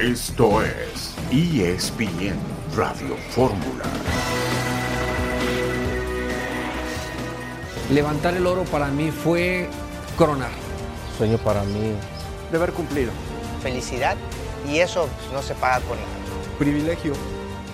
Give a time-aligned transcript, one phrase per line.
[0.00, 2.38] Esto es ESPN
[2.76, 3.82] Radio Fórmula.
[7.90, 9.68] Levantar el oro para mí fue
[10.16, 10.52] coronar.
[11.16, 11.94] Sueño para mí.
[12.52, 13.10] De haber cumplido.
[13.60, 14.16] Felicidad
[14.70, 16.08] y eso no se paga con nada.
[16.60, 17.14] Privilegio.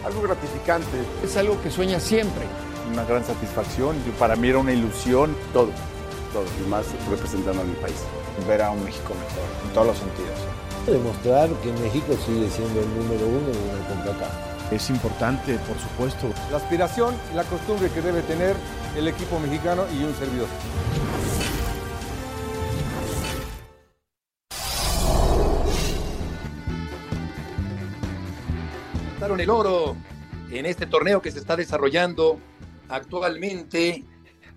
[0.02, 1.04] Algo gratificante.
[1.22, 2.46] Es algo que sueña siempre.
[2.90, 3.96] Una gran satisfacción.
[4.18, 5.36] Para mí era una ilusión.
[5.52, 5.68] Todo.
[6.32, 6.46] Todo.
[6.64, 8.02] Y más representando a mi país.
[8.48, 10.63] Ver a un México mejor, en todos los sentidos.
[10.86, 14.72] Demostrar que México sigue siendo el número uno en una CONCACAF.
[14.72, 16.28] Es importante, por supuesto.
[16.50, 18.56] La aspiración y la costumbre que debe tener
[18.96, 20.48] el equipo mexicano y un servidor.
[29.40, 29.96] el oro
[30.50, 32.38] en este torneo que se está desarrollando
[32.88, 34.04] actualmente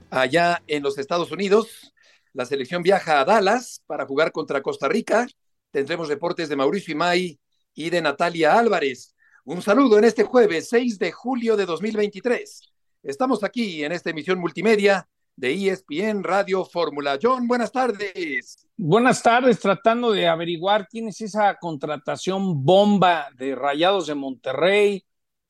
[0.09, 1.93] allá en los Estados Unidos.
[2.33, 5.27] La selección viaja a Dallas para jugar contra Costa Rica.
[5.71, 7.39] Tendremos reportes de Mauricio Imay
[7.73, 9.15] y de Natalia Álvarez.
[9.43, 12.61] Un saludo en este jueves 6 de julio de 2023.
[13.03, 17.19] Estamos aquí en esta emisión multimedia de ESPN Radio Fórmula.
[17.21, 18.65] John, buenas tardes.
[18.75, 25.05] Buenas tardes, tratando de averiguar quién es esa contratación bomba de Rayados de Monterrey,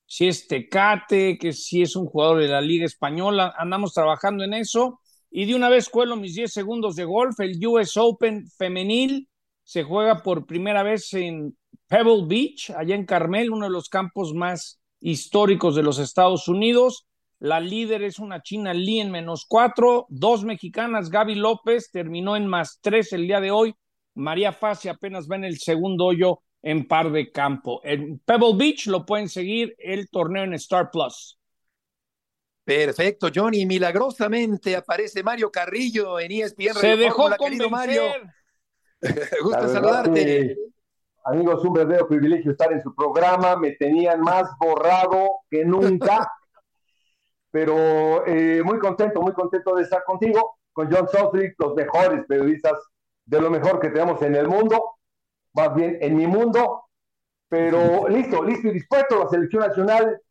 [0.06, 3.54] si es Tecate, que si es un jugador de la Liga Española.
[3.58, 5.00] Andamos trabajando en eso.
[5.30, 7.40] Y de una vez cuelo mis 10 segundos de golf.
[7.40, 9.30] El US Open femenil
[9.68, 14.34] se juega por primera vez en Pebble Beach, allá en Carmel, uno de los campos
[14.34, 17.06] más históricos de los Estados Unidos.
[17.40, 22.48] La líder es una china Lee en menos cuatro, dos mexicanas, Gaby López terminó en
[22.48, 23.76] más tres el día de hoy.
[24.14, 27.82] María Fasi apenas va en el segundo hoyo en par de campo.
[27.84, 31.38] En Pebble Beach lo pueden seguir el torneo en Star Plus.
[32.64, 33.66] Perfecto, Johnny.
[33.66, 36.74] Milagrosamente aparece Mario Carrillo en ESPN.
[36.80, 37.70] Se dejó convencer.
[37.70, 38.04] Mario.
[39.44, 40.58] Gusto saludarte.
[41.26, 43.56] Amigos, un verdadero privilegio estar en su programa.
[43.58, 46.32] Me tenían más borrado que nunca.
[47.52, 52.74] pero eh, muy contento, muy contento de estar contigo, con John Southwick, los mejores periodistas
[53.26, 54.98] de lo mejor que tenemos en el mundo,
[55.54, 56.84] más bien en mi mundo.
[57.50, 59.24] Pero listo, listo y dispuesto.
[59.24, 60.22] La selección nacional,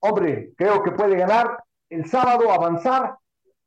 [0.00, 3.16] hombre, creo que puede ganar el sábado, avanzar.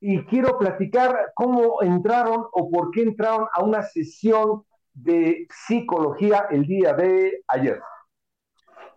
[0.02, 6.66] Y quiero platicar cómo entraron o por qué entraron a una sesión de psicología el
[6.66, 7.80] día de ayer.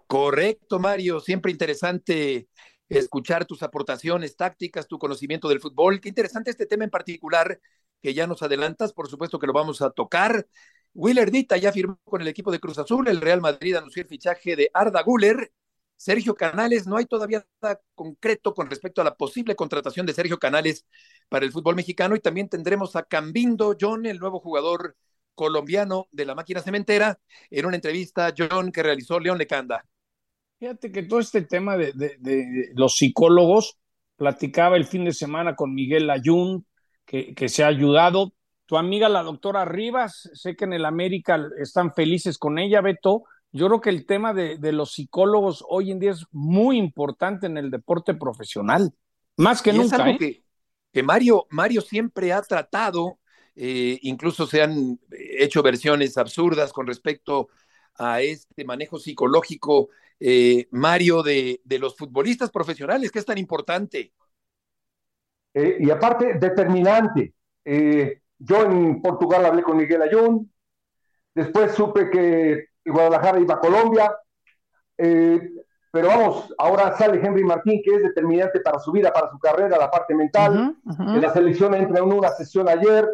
[0.06, 1.20] Correcto, Mario.
[1.20, 2.48] Siempre interesante
[2.88, 6.00] escuchar tus aportaciones tácticas, tu conocimiento del fútbol.
[6.00, 7.58] Qué interesante este tema en particular
[8.00, 8.92] que ya nos adelantas.
[8.92, 10.46] Por supuesto que lo vamos a tocar.
[10.94, 13.08] Willer Dita ya firmó con el equipo de Cruz Azul.
[13.08, 15.50] El Real Madrid anunció el fichaje de Arda Guller.
[16.02, 20.36] Sergio Canales, no hay todavía nada concreto con respecto a la posible contratación de Sergio
[20.36, 20.84] Canales
[21.28, 24.96] para el fútbol mexicano y también tendremos a Cambindo John, el nuevo jugador
[25.36, 29.86] colombiano de la máquina cementera, en una entrevista, John, que realizó León Lecanda.
[30.58, 33.78] Fíjate que todo este tema de, los psicólogos,
[34.16, 36.66] platicaba el fin de semana con Miguel Ayun,
[37.04, 38.32] que, que se ha ayudado.
[38.66, 43.22] Tu amiga, la doctora Rivas, sé que en el América están felices con ella, Beto.
[43.52, 47.58] Yo creo que el tema de, los psicólogos hoy en día es muy importante en
[47.58, 48.92] el deporte profesional,
[49.36, 50.08] más que nunca.
[50.10, 50.42] ¿eh?
[50.92, 53.18] que, Mario, Mario siempre ha tratado
[53.54, 57.48] eh, incluso se han hecho versiones absurdas con respecto
[57.96, 64.12] a este manejo psicológico, eh, Mario, de, de, los futbolistas profesionales, que es tan importante.
[65.52, 67.34] Eh, y aparte, determinante.
[68.38, 70.50] yo en Portugal hablé con Miguel Ayun,
[71.34, 74.16] después supe que Guadalajara iba a Colombia,
[74.97, 79.76] pero vamos, ahora sale Henry Martín, que es determinante para su vida, para su carrera,
[79.76, 80.75] la parte mental.
[80.98, 83.09] En la selección entra en una sesión ayer,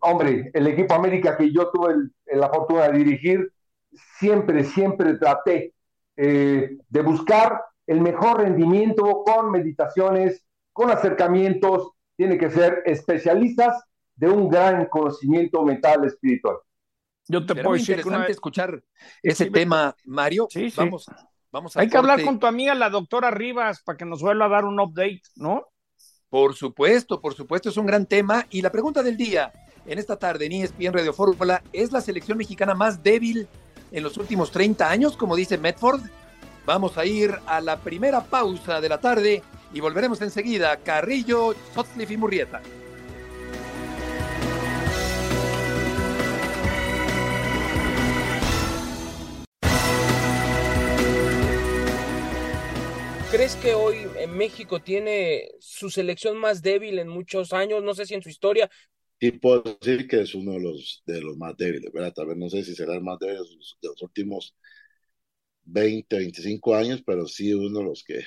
[0.00, 1.94] hombre, el equipo América que yo tuve
[2.26, 3.52] la fortuna de dirigir,
[4.18, 5.74] siempre, siempre traté
[6.16, 13.82] eh, de buscar el mejor rendimiento con meditaciones, con acercamientos, tiene que ser especialistas
[14.14, 16.56] de un gran conocimiento mental espiritual.
[17.30, 18.82] Yo te puedo decir interesante escuchar
[19.22, 20.48] ese tema, Mario.
[20.50, 21.06] Sí, Vamos,
[21.52, 24.46] vamos a Hay que hablar con tu amiga, la doctora Rivas, para que nos vuelva
[24.46, 25.66] a dar un update, ¿no?
[26.28, 28.46] Por supuesto, por supuesto, es un gran tema.
[28.50, 29.52] Y la pregunta del día
[29.86, 33.48] en esta tarde en ESPN Radio Fórmula, ¿es la selección mexicana más débil
[33.92, 36.02] en los últimos 30 años, como dice Medford?
[36.66, 39.42] Vamos a ir a la primera pausa de la tarde
[39.72, 40.76] y volveremos enseguida.
[40.78, 42.60] Carrillo, Sotcliffe y Murrieta.
[53.30, 57.80] ¿Crees que hoy en México tiene su selección más débil en muchos años?
[57.82, 58.68] No sé si en su historia,
[59.20, 62.12] sí puedo decir que es uno de los, de los más débiles, ¿verdad?
[62.14, 64.54] Tal vez no sé si será el más débil de los últimos
[65.64, 68.24] 20, 25 años, pero sí uno de los que,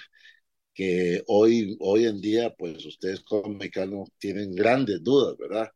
[0.73, 5.69] que hoy, hoy en día, pues ustedes como mexicanos tienen grandes dudas, ¿verdad?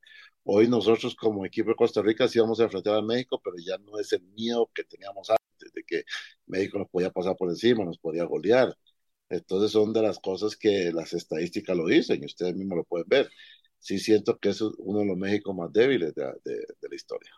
[0.43, 3.77] Hoy nosotros como equipo de Costa Rica sí vamos a enfrentar a México, pero ya
[3.79, 6.03] no es el miedo que teníamos antes, de que
[6.47, 8.75] México nos podía pasar por encima, nos podía golear.
[9.29, 13.07] Entonces son de las cosas que las estadísticas lo dicen y ustedes mismos lo pueden
[13.07, 13.29] ver.
[13.79, 17.31] Sí siento que es uno de los México más débiles de, la historia.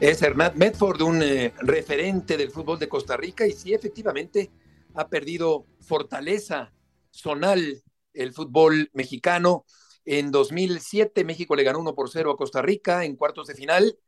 [0.00, 4.50] Es Hernán Medford, un eh, referente del fútbol de Costa Rica, y sí, efectivamente,
[4.94, 6.72] ha perdido fortaleza
[7.10, 7.82] zonal
[8.12, 9.64] el fútbol mexicano.
[10.04, 13.98] En 2007 México le ganó 1 por 0 a Costa Rica en cuartos de final.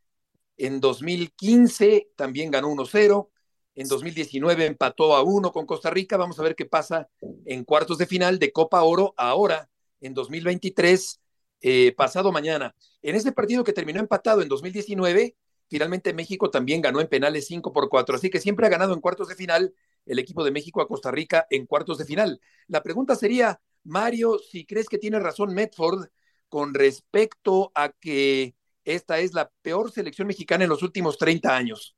[0.56, 3.30] En 2015 también ganó 1-0.
[3.74, 6.16] En 2019 empató a 1 con Costa Rica.
[6.16, 7.08] Vamos a ver qué pasa
[7.44, 9.68] en cuartos de final de Copa Oro ahora
[10.00, 11.20] en 2023,
[11.60, 12.74] eh, pasado mañana.
[13.02, 15.36] En ese partido que terminó empatado en 2019,
[15.68, 18.16] finalmente México también ganó en penales 5 por 4.
[18.16, 19.74] Así que siempre ha ganado en cuartos de final
[20.06, 22.40] el equipo de México a Costa Rica en cuartos de final.
[22.68, 26.08] La pregunta sería, Mario, si crees que tiene razón Medford
[26.48, 28.54] con respecto a que
[28.86, 31.96] esta es la peor selección mexicana en los últimos 30 años.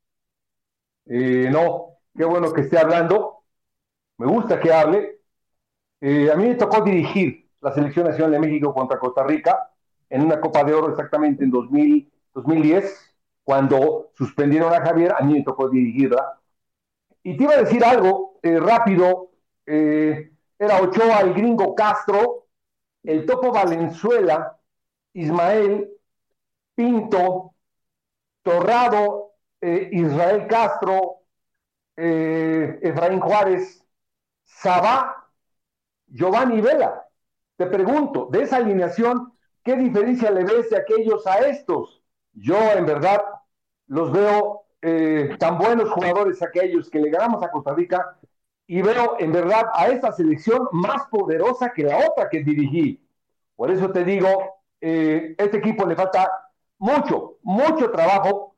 [1.05, 3.43] Eh, no, qué bueno que esté hablando.
[4.17, 5.21] Me gusta que hable.
[6.01, 9.69] Eh, a mí me tocó dirigir la selección nacional de México contra Costa Rica
[10.09, 15.33] en una Copa de Oro exactamente en 2000, 2010, cuando suspendieron a Javier, a mí
[15.33, 16.39] me tocó dirigirla.
[17.21, 19.31] Y te iba a decir algo eh, rápido.
[19.65, 22.47] era Ochoa, el gringo Castro,
[23.03, 24.57] el Topo Valenzuela,
[25.13, 25.89] Ismael,
[26.79, 27.55] Pinto,
[28.41, 31.23] Torrado, eh, Israel Castro,
[31.97, 33.85] eh, Efraín Juárez,
[34.45, 35.29] Sabá,
[36.07, 37.05] Giovanni Vela.
[37.57, 42.01] Te pregunto, de esa alineación, ¿qué diferencia le ves de aquellos a estos?
[42.31, 43.25] Yo, en verdad,
[43.87, 48.17] los veo eh, tan buenos jugadores aquellos que le ganamos a Costa Rica
[48.67, 53.05] y veo, en verdad, a esta selección más poderosa que la otra que dirigí.
[53.57, 54.29] Por eso te digo,
[54.79, 56.48] este equipo le falta
[56.79, 58.55] mucho, mucho trabajo.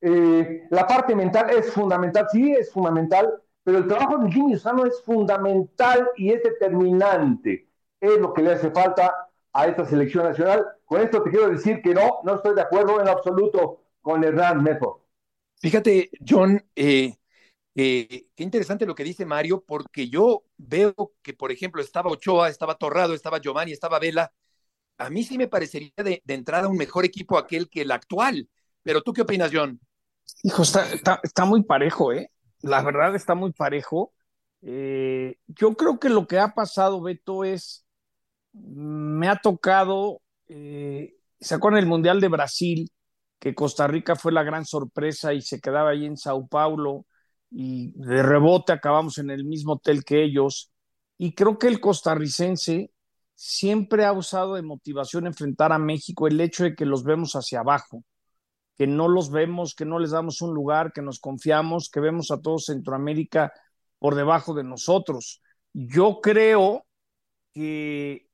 [0.00, 4.84] Eh, la parte mental es fundamental, sí, es fundamental, pero el trabajo de Jimmy Lozano
[4.84, 7.68] es fundamental y es determinante.
[8.00, 9.14] Es lo que le hace falta
[9.52, 10.66] a esta selección nacional.
[10.84, 14.62] Con esto te quiero decir que no, no estoy de acuerdo en absoluto con Hernán
[14.62, 15.00] Meto.
[15.60, 17.14] Fíjate, John, eh,
[17.74, 22.50] eh, qué interesante lo que dice Mario, porque yo veo que, por ejemplo, estaba Ochoa,
[22.50, 24.30] estaba Torrado, estaba Giovanni, estaba Vela,
[24.98, 28.48] a mí sí me parecería de, entrada un mejor equipo aquel que el actual.
[28.82, 29.80] Pero tú qué opinas, John?
[30.42, 32.30] Hijo, está, muy parejo, ¿eh?
[32.60, 34.12] La verdad está muy parejo.
[34.62, 37.84] Eh, yo creo que lo que ha pasado, Beto, es,
[38.52, 42.90] me ha tocado, eh, ¿se acuerdan el Mundial de Brasil?
[43.38, 47.06] Que Costa Rica fue la gran sorpresa y se quedaba ahí en Sao Paulo
[47.50, 50.72] y de rebote acabamos en el mismo hotel que ellos.
[51.18, 52.93] Y creo que el costarricense
[53.34, 57.60] siempre ha usado de motivación enfrentar a México el hecho de que los vemos hacia
[57.60, 58.04] abajo,
[58.76, 62.30] que no los vemos, que no les damos un lugar, que nos confiamos, que vemos
[62.30, 63.52] a todo Centroamérica
[63.98, 65.42] por debajo de nosotros.
[65.72, 66.86] Yo creo
[67.52, 68.28] que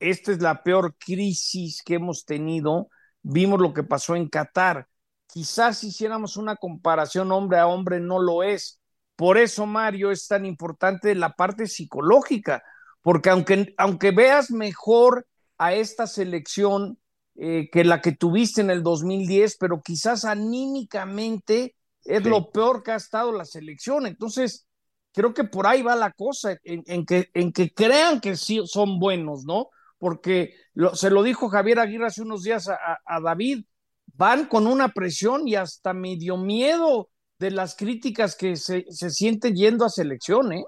[0.00, 2.88] esta es la peor crisis que hemos tenido.
[3.22, 4.88] Vimos lo que pasó en Qatar.
[5.26, 8.80] Quizás si hiciéramos una comparación hombre a hombre, no lo es.
[9.16, 12.62] Por eso, Mario, es tan importante la parte psicológica,
[13.04, 15.26] porque aunque, aunque veas mejor
[15.58, 16.98] a esta selección
[17.36, 22.92] eh, que la que tuviste en el 2010, pero quizás anímicamente es lo peor que
[22.92, 24.06] ha estado la selección.
[24.06, 24.66] Entonces,
[25.12, 28.98] creo que por ahí va la cosa, en, que, en que crean que sí son
[28.98, 29.68] buenos, ¿no?
[29.98, 30.54] Porque
[30.94, 33.66] se lo dijo Javier Aguirre hace unos días a, a David,
[34.14, 39.54] van con una presión y hasta medio miedo de las críticas que se, se sienten
[39.54, 40.64] yendo a selección, ¿eh?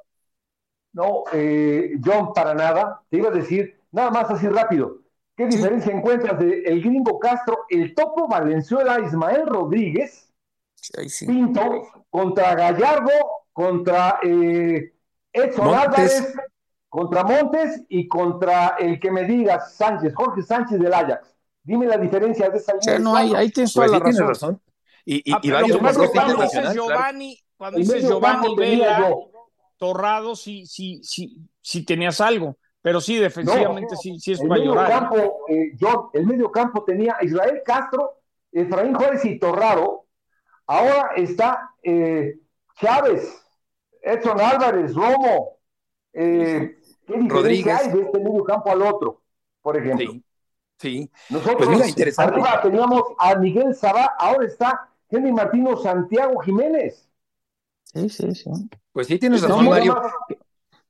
[0.97, 3.03] No, eh, John, para nada.
[3.11, 5.01] Te iba a decir, nada más así rápido.
[5.37, 10.33] ¿Qué diferencia encuentras de el gringo Castro, el topo Valenzuela, Ismael Rodríguez,
[11.27, 13.11] Pinto, contra Gallardo,
[13.53, 14.95] contra eh,
[15.35, 16.35] Edson Álvarez,
[16.89, 21.37] contra Montes y contra el que me digas, Sánchez, Jorge Sánchez del Ajax?
[21.63, 22.99] Dime la diferencia de esa línea.
[23.01, 24.63] no, ahí, ahí tienes toda pues la razón.
[25.05, 29.15] Y, y, ah, y varios cuando dices Giovanni, cuando dices Giovanni Vela,
[29.77, 34.75] Torrado sí, sí, sí, sí tenías algo, pero sí, defensivamente sí, sí es el medio
[34.75, 35.73] campo, eh,
[36.15, 38.21] el medio campo tenía Israel Castro,
[38.53, 40.07] Efraín Juárez y Torrado.
[40.67, 42.39] Ahora está eh,
[42.81, 43.45] Chávez,
[44.03, 45.59] Edson Álvarez, Romo,
[46.13, 47.79] eh, ¿Qué diferencia Rodríguez.
[47.79, 49.23] hay de este medio campo al otro,
[49.63, 50.11] por ejemplo?
[50.13, 50.25] Sí,
[50.79, 51.11] sí.
[51.29, 52.33] Nosotros Pues mira, interesante.
[52.35, 57.09] arriba teníamos a Miguel Sabá, ahora está Henry Martino Santiago Jiménez.
[57.85, 58.51] Sí, sí, sí.
[58.97, 59.97] Pues sí, tienes No, razón, nada Mario.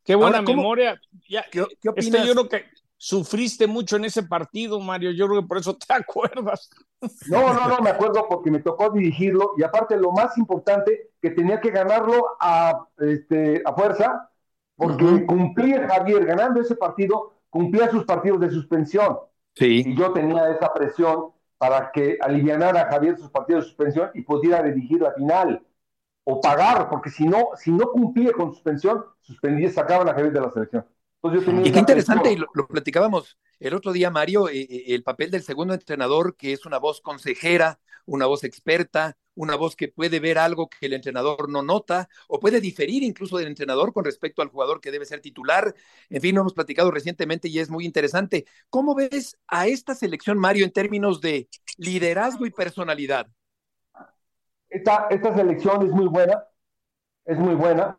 [0.04, 1.00] Qué buena Ahora, ¿cómo- memoria.
[1.28, 2.64] Ya, ¿Qué, qué este, yo creo que
[2.96, 5.10] sufriste mucho en ese partido, Mario.
[5.10, 6.70] Yo creo que por eso te acuerdas.
[7.28, 11.30] No, no, no, me acuerdo porque me tocó dirigirlo y aparte lo más importante, que
[11.30, 14.30] tenía que ganarlo a, este, a fuerza,
[14.76, 15.26] porque Ujú.
[15.26, 19.18] cumplía Javier ganando ese partido, cumplía sus partidos de suspensión.
[19.56, 19.82] Sí.
[19.84, 24.22] Y yo tenía esa presión para que alivianara a Javier sus partidos de suspensión y
[24.22, 25.60] pudiera dirigir la final
[26.28, 30.40] o pagar, porque si no, si no cumplía con suspensión, suspendía, sacaban a Javier de
[30.40, 30.84] la selección.
[31.22, 34.60] Entonces yo tenía Y qué esa interesante, y lo platicábamos el otro día, Mario, eh,
[34.62, 39.54] eh, el papel del segundo entrenador, que es una voz consejera, una voz experta, una
[39.54, 43.46] voz que puede ver algo que el entrenador no nota, o puede diferir incluso del
[43.46, 45.74] entrenador con respecto al jugador que debe ser titular.
[46.10, 48.46] En fin, lo hemos platicado recientemente y es muy interesante.
[48.68, 53.28] ¿Cómo ves a esta selección, Mario, en términos de liderazgo y personalidad?
[54.76, 56.44] Esta, esta selección es muy buena,
[57.24, 57.96] es muy buena.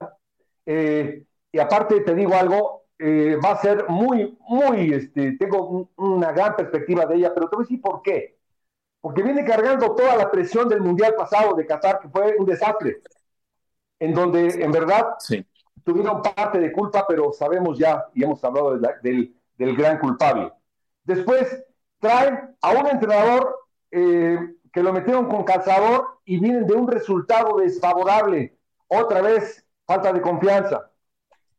[0.64, 5.90] Eh, y aparte te digo algo, eh, va a ser muy, muy, este, tengo un-
[5.98, 8.38] una gran perspectiva de ella, pero te voy a decir por qué.
[9.02, 13.02] Porque viene cargando toda la presión del Mundial pasado de Qatar, que fue un desastre,
[14.00, 15.44] en donde en verdad Sí.
[15.84, 19.98] tuvieron parte de culpa, pero sabemos ya, y hemos hablado de la- del, del gran
[19.98, 20.54] culpable.
[21.04, 21.64] Después
[22.00, 23.56] traen a un entrenador
[23.90, 24.38] eh,
[24.78, 28.60] que lo metieron con calzador y vienen de un resultado desfavorable.
[28.88, 30.92] Otra vez, falta de confianza.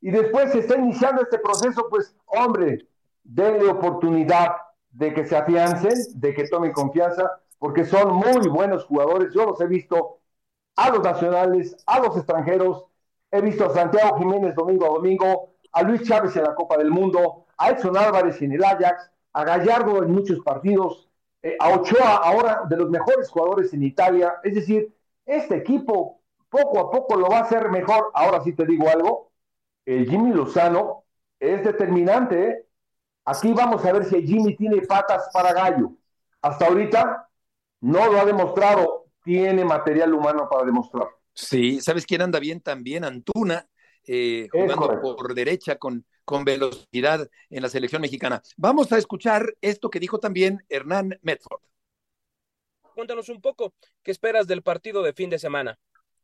[0.01, 2.87] Y después se está iniciando este proceso, pues, hombre,
[3.25, 4.53] denle oportunidad
[4.91, 9.35] de que se afiancen, de que tomen confianza, porque son muy buenos jugadores.
[9.35, 10.21] Yo los he visto
[10.77, 12.85] a los nacionales, a los extranjeros.
[13.33, 16.93] He visto a Santiago Jiménez domingo a domingo, a Luis Chávez en la Copa del
[16.93, 21.08] Mundo, a Edson Álvarez en el Ajax, a Gallardo en muchos partidos,
[21.43, 24.35] eh, a Ochoa ahora de los mejores jugadores en Italia.
[24.43, 24.93] Es decir,
[25.25, 28.11] este equipo poco a poco lo va a hacer mejor.
[28.15, 29.33] Ahora sí te digo algo,
[29.85, 31.05] el Jimmy Lozano
[31.39, 32.49] es determinante.
[32.49, 32.67] ¿eh?
[33.25, 35.93] Aquí vamos a ver si el Jimmy tiene patas para gallo.
[36.43, 37.29] Hasta ahorita
[37.81, 41.09] no lo ha demostrado, tiene material humano para demostrar.
[41.33, 43.05] Sí, ¿sabes quién anda bien también?
[43.05, 43.69] Antuna,
[44.05, 48.43] eh, jugando por derecha con, con velocidad en la selección mexicana.
[48.59, 51.63] Vamos a escuchar esto que dijo también Hernán Medford.
[52.95, 55.79] Cuéntanos un poco, ¿qué esperas del partido de fin de semana?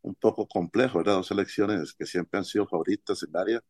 [0.05, 1.15] un poco complejo, ¿verdad?
[1.15, 3.65] Dos selecciones que siempre han sido favoritas en el área,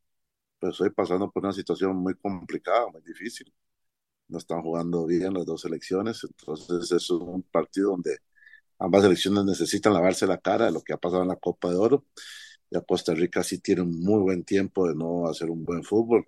[0.58, 3.54] pero estoy pasando por una situación muy complicada, muy difícil.
[4.28, 8.18] No están jugando bien las dos selecciones, entonces es un partido donde
[8.78, 11.76] ambas selecciones necesitan lavarse la cara de lo que ha pasado en la Copa de
[11.76, 12.06] Oro.
[12.74, 16.26] Ya Costa Rica sí tiene un muy buen tiempo de no hacer un buen fútbol.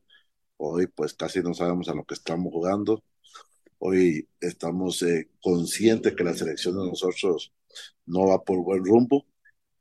[0.59, 3.03] Hoy pues casi no sabemos a lo que estamos jugando.
[3.79, 7.53] Hoy estamos eh, conscientes que la selección de nosotros
[8.07, 9.27] no va por buen rumbo.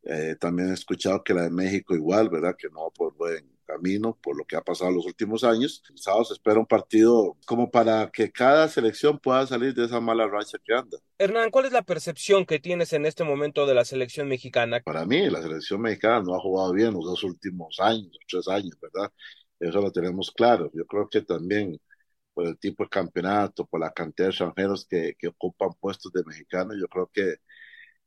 [0.03, 2.55] Eh, también he escuchado que la de México igual, ¿verdad?
[2.57, 5.83] Que no va por buen camino por lo que ha pasado en los últimos años.
[5.89, 9.99] El sábado se espera un partido como para que cada selección pueda salir de esa
[9.99, 10.97] mala racha que anda.
[11.17, 14.81] Hernán, ¿cuál es la percepción que tienes en este momento de la selección mexicana?
[14.81, 18.77] Para mí, la selección mexicana no ha jugado bien los dos últimos años, tres años,
[18.81, 19.11] ¿verdad?
[19.59, 20.69] Eso lo tenemos claro.
[20.73, 21.79] Yo creo que también
[22.33, 26.23] por el tipo de campeonato, por la cantidad de extranjeros que, que ocupan puestos de
[26.25, 27.37] mexicanos, yo creo que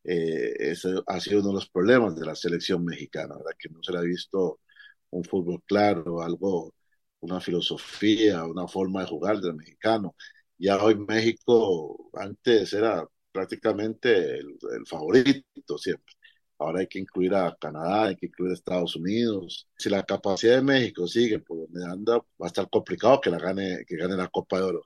[0.05, 3.53] eh, ese ha sido uno de los problemas de la selección mexicana, ¿verdad?
[3.59, 4.61] Que no se le ha visto
[5.11, 6.75] un fútbol claro, algo,
[7.21, 10.15] una filosofía, una forma de jugar del mexicano.
[10.59, 16.15] Ya hoy México antes era prácticamente el, el favorito siempre.
[16.59, 19.69] Ahora hay que incluir a Canadá, hay que incluir a Estados Unidos.
[19.79, 23.39] Si la capacidad de México sigue por donde anda, va a estar complicado que la
[23.39, 24.83] gane, que gane la Copa de Oro.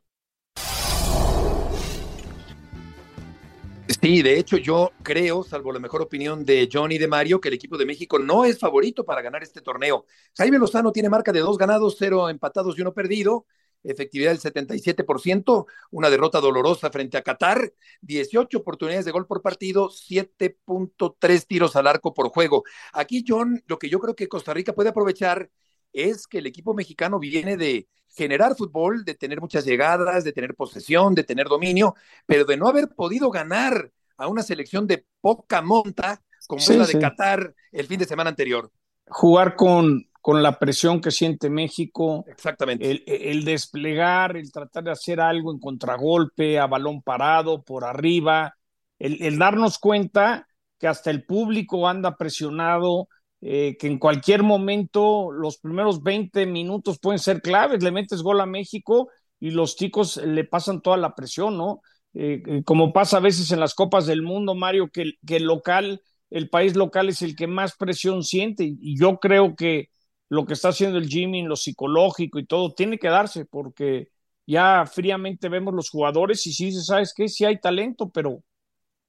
[4.02, 7.54] Sí, de hecho yo creo, salvo la mejor opinión de Johnny de Mario, que el
[7.54, 10.06] equipo de México no es favorito para ganar este torneo.
[10.36, 13.46] Jaime Lozano tiene marca de dos ganados, cero empatados y uno perdido,
[13.84, 19.88] efectividad del 77%, una derrota dolorosa frente a Qatar, 18 oportunidades de gol por partido,
[19.88, 22.64] 7.3 tiros al arco por juego.
[22.92, 25.48] Aquí, John, lo que yo creo que Costa Rica puede aprovechar
[25.92, 30.54] es que el equipo mexicano viene de generar fútbol, de tener muchas llegadas, de tener
[30.54, 31.94] posesión, de tener dominio,
[32.26, 36.86] pero de no haber podido ganar a una selección de poca monta como Sí, la
[36.86, 36.98] de sí.
[36.98, 38.70] Qatar el fin de semana anterior.
[39.08, 42.90] Jugar con, con la presión que siente México, Exactamente.
[42.90, 48.54] el, el desplegar, el tratar de hacer algo en contragolpe, a balón parado, por arriba,
[48.98, 50.46] el, el darnos cuenta
[50.78, 53.08] que hasta el público anda presionado,
[53.44, 58.40] eh, que en cualquier momento los primeros 20 minutos pueden ser claves, le metes gol
[58.40, 61.82] a México y los chicos le pasan toda la presión, ¿no?
[62.14, 66.02] Eh, eh, como pasa a veces en las Copas del Mundo, Mario, que, el local,
[66.30, 69.88] el país local es el que más presión siente y yo creo que
[70.28, 74.08] lo que está haciendo el Jimmy en lo psicológico y todo tiene que darse porque
[74.46, 77.28] ya fríamente vemos los jugadores y sí, ¿sabes qué?
[77.28, 78.42] Sí hay talento, pero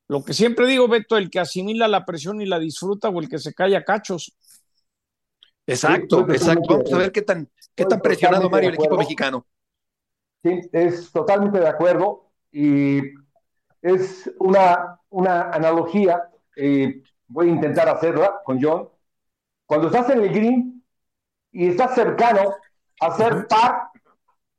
[0.07, 3.29] lo que siempre digo, Beto, el que asimila la presión y la disfruta o el
[3.29, 4.35] que se calla cachos.
[5.65, 6.77] Exacto, exacto.
[6.77, 9.45] Vamos a ver qué tan, qué tan presionado Mario el equipo mexicano.
[10.43, 13.01] Sí, es totalmente de acuerdo y
[13.81, 18.89] es una, una analogía, eh, voy a intentar hacerla con John.
[19.65, 20.83] Cuando estás en el green
[21.51, 22.55] y estás cercano
[22.99, 23.89] a hacer par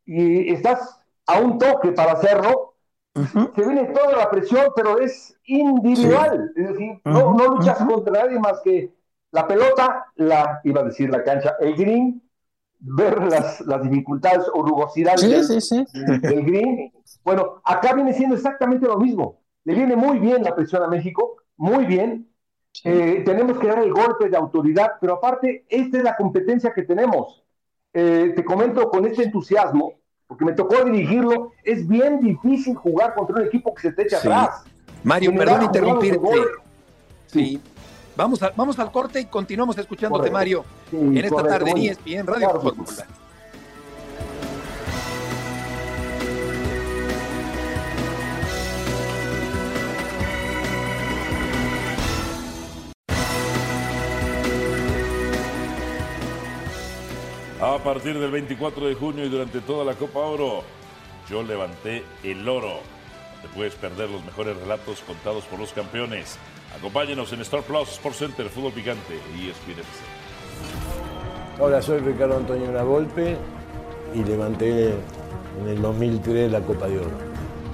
[0.06, 2.73] y estás a un toque para hacerlo,
[3.14, 6.50] se viene toda la presión, pero es individual.
[6.56, 8.92] Es decir, no, no, luchas contra nadie más que
[9.30, 12.22] la pelota, la, iba a decir la cancha, el green,
[12.78, 16.92] ver las, las dificultades o rugosidades del, del, green.
[17.24, 19.40] Bueno, acá viene siendo exactamente lo mismo.
[19.64, 22.28] Le viene muy bien la presión a México, muy bien.
[22.82, 26.82] Eh, tenemos que dar el golpe de autoridad, pero aparte, esta es la competencia que
[26.82, 27.44] tenemos.
[27.92, 30.00] Eh, te comento con este entusiasmo,
[30.34, 34.20] porque me tocó dirigirlo, es bien difícil jugar contra un equipo que se te echa
[34.20, 34.26] sí.
[34.26, 34.64] atrás.
[35.04, 36.20] Mario, perdón interrumpirte.
[37.28, 37.60] Sí.
[38.16, 40.36] Vamos, a, vamos al corte y continuamos escuchándote, correcto.
[40.36, 41.58] Mario, sí, en esta correcto.
[41.58, 43.06] tarde en ESPN Radio claro, Fórmula.
[57.64, 60.62] A partir del 24 de junio y durante toda la Copa Oro,
[61.30, 62.80] yo levanté el oro.
[63.40, 66.36] Te puedes perder los mejores relatos contados por los campeones.
[66.76, 69.82] Acompáñenos en Star Plus Sports Center, Fútbol Picante y ESPN
[71.58, 73.38] Hola, soy Ricardo Antonio Lavolpe
[74.14, 74.90] y levanté
[75.62, 77.16] en el 2003 la Copa de Oro.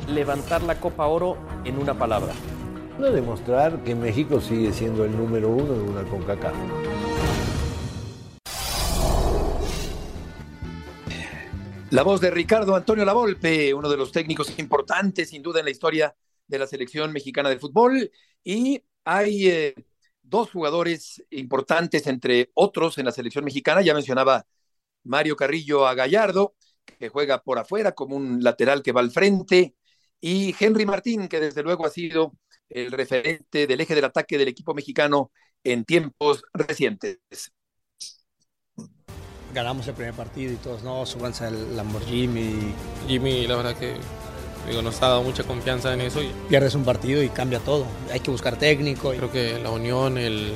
[0.07, 2.33] Levantar la Copa Oro en una palabra.
[2.97, 6.55] No demostrar que México sigue siendo el número uno de una CONCACAF.
[11.91, 15.73] La voz de Ricardo Antonio Lavolpe, uno de los técnicos importantes, sin duda, en la
[15.73, 16.15] historia
[16.47, 18.13] de la selección mexicana de fútbol.
[18.45, 19.75] Y hay eh,
[20.23, 23.83] dos jugadores importantes, entre otros, en la selección mexicana.
[23.83, 24.47] Ya mencionaba
[25.03, 29.75] Mario Carrillo a Gallardo, que juega por afuera como un lateral que va al frente.
[30.21, 32.35] Y Henry Martín, que desde luego ha sido
[32.69, 35.33] el referente del eje del ataque del equipo mexicano
[35.65, 37.19] en tiempos recientes
[39.55, 42.75] ganamos el primer partido y todos, no, súbanse al Lamborghini.
[43.09, 43.95] Jimmy, la verdad que
[44.69, 46.23] digo, nos ha dado mucha confianza en eso.
[46.23, 46.33] Y...
[46.49, 47.87] Pierdes un partido y cambia todo.
[48.13, 49.15] Hay que buscar técnico.
[49.15, 49.17] Y...
[49.19, 50.53] Creo que la unión, el,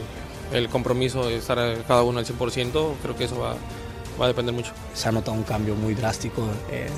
[0.52, 3.56] el, compromiso de estar cada uno al 100%, creo que eso va,
[4.20, 4.72] va a depender mucho.
[4.94, 6.88] Se ha notado un cambio muy drástico, eh,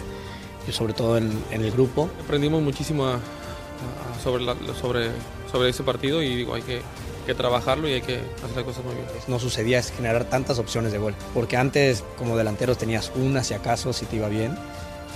[0.71, 2.11] sobre todo en, en, el grupo.
[2.25, 5.11] Aprendimos muchísimo a, a sobre, la, sobre,
[5.51, 6.83] sobre ese partido y digo, hay que
[7.27, 9.07] que trabajarlo y hay que hacer las cosas muy bien.
[9.27, 13.53] No sucedía es generar tantas opciones de gol, porque antes como delanteros tenías una si
[13.53, 14.57] acaso, si te iba bien.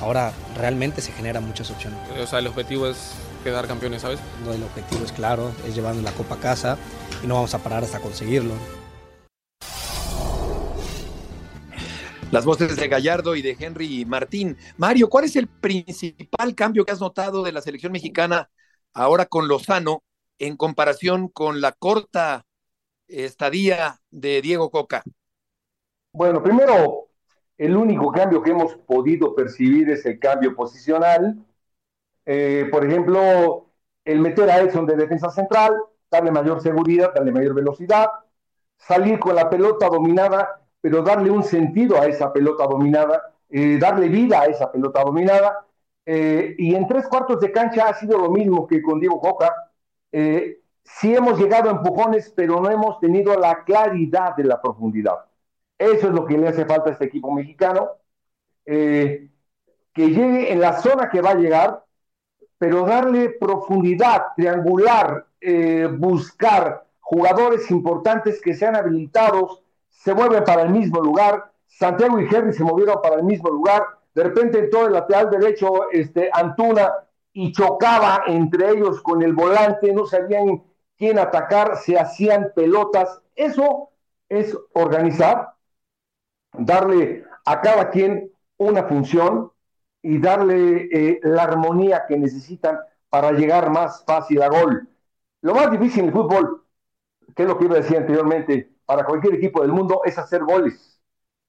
[0.00, 1.98] Ahora realmente se generan muchas opciones.
[2.18, 3.12] O sea, el objetivo es
[3.44, 4.18] quedar campeones, ¿sabes?
[4.44, 6.78] No, el objetivo es claro, es llevar la copa a casa
[7.22, 8.54] y no vamos a parar hasta conseguirlo.
[12.30, 14.56] Las voces de Gallardo y de Henry Martín.
[14.76, 18.48] Mario, ¿cuál es el principal cambio que has notado de la selección mexicana
[18.94, 20.02] ahora con Lozano
[20.40, 22.46] en comparación con la corta
[23.06, 25.02] estadía de Diego Coca?
[26.12, 27.08] Bueno, primero,
[27.56, 31.44] el único cambio que hemos podido percibir es el cambio posicional.
[32.24, 33.68] Eh, por ejemplo,
[34.04, 35.74] el meter a Edson de defensa central,
[36.10, 38.08] darle mayor seguridad, darle mayor velocidad,
[38.78, 44.08] salir con la pelota dominada, pero darle un sentido a esa pelota dominada, eh, darle
[44.08, 45.66] vida a esa pelota dominada.
[46.06, 49.69] Eh, y en tres cuartos de cancha ha sido lo mismo que con Diego Coca,
[50.12, 55.24] eh, sí hemos llegado a empujones, pero no hemos tenido la claridad de la profundidad.
[55.78, 57.90] Eso es lo que le hace falta a este equipo mexicano,
[58.66, 59.30] eh,
[59.92, 61.84] que llegue en la zona que va a llegar,
[62.58, 70.70] pero darle profundidad, triangular, eh, buscar jugadores importantes que sean habilitados, se mueven para el
[70.70, 71.50] mismo lugar.
[71.66, 73.82] Santiago y Henry se movieron para el mismo lugar.
[74.14, 76.92] De repente en todo el lateral derecho, este, Antuna
[77.32, 80.62] y chocaba entre ellos con el volante, no sabían
[80.96, 83.20] quién atacar, se hacían pelotas.
[83.34, 83.90] Eso
[84.28, 85.54] es organizar,
[86.52, 89.52] darle a cada quien una función
[90.02, 94.88] y darle eh, la armonía que necesitan para llegar más fácil a gol.
[95.42, 96.64] Lo más difícil en el fútbol,
[97.34, 100.44] que es lo que iba a decir anteriormente, para cualquier equipo del mundo es hacer
[100.44, 101.00] goles.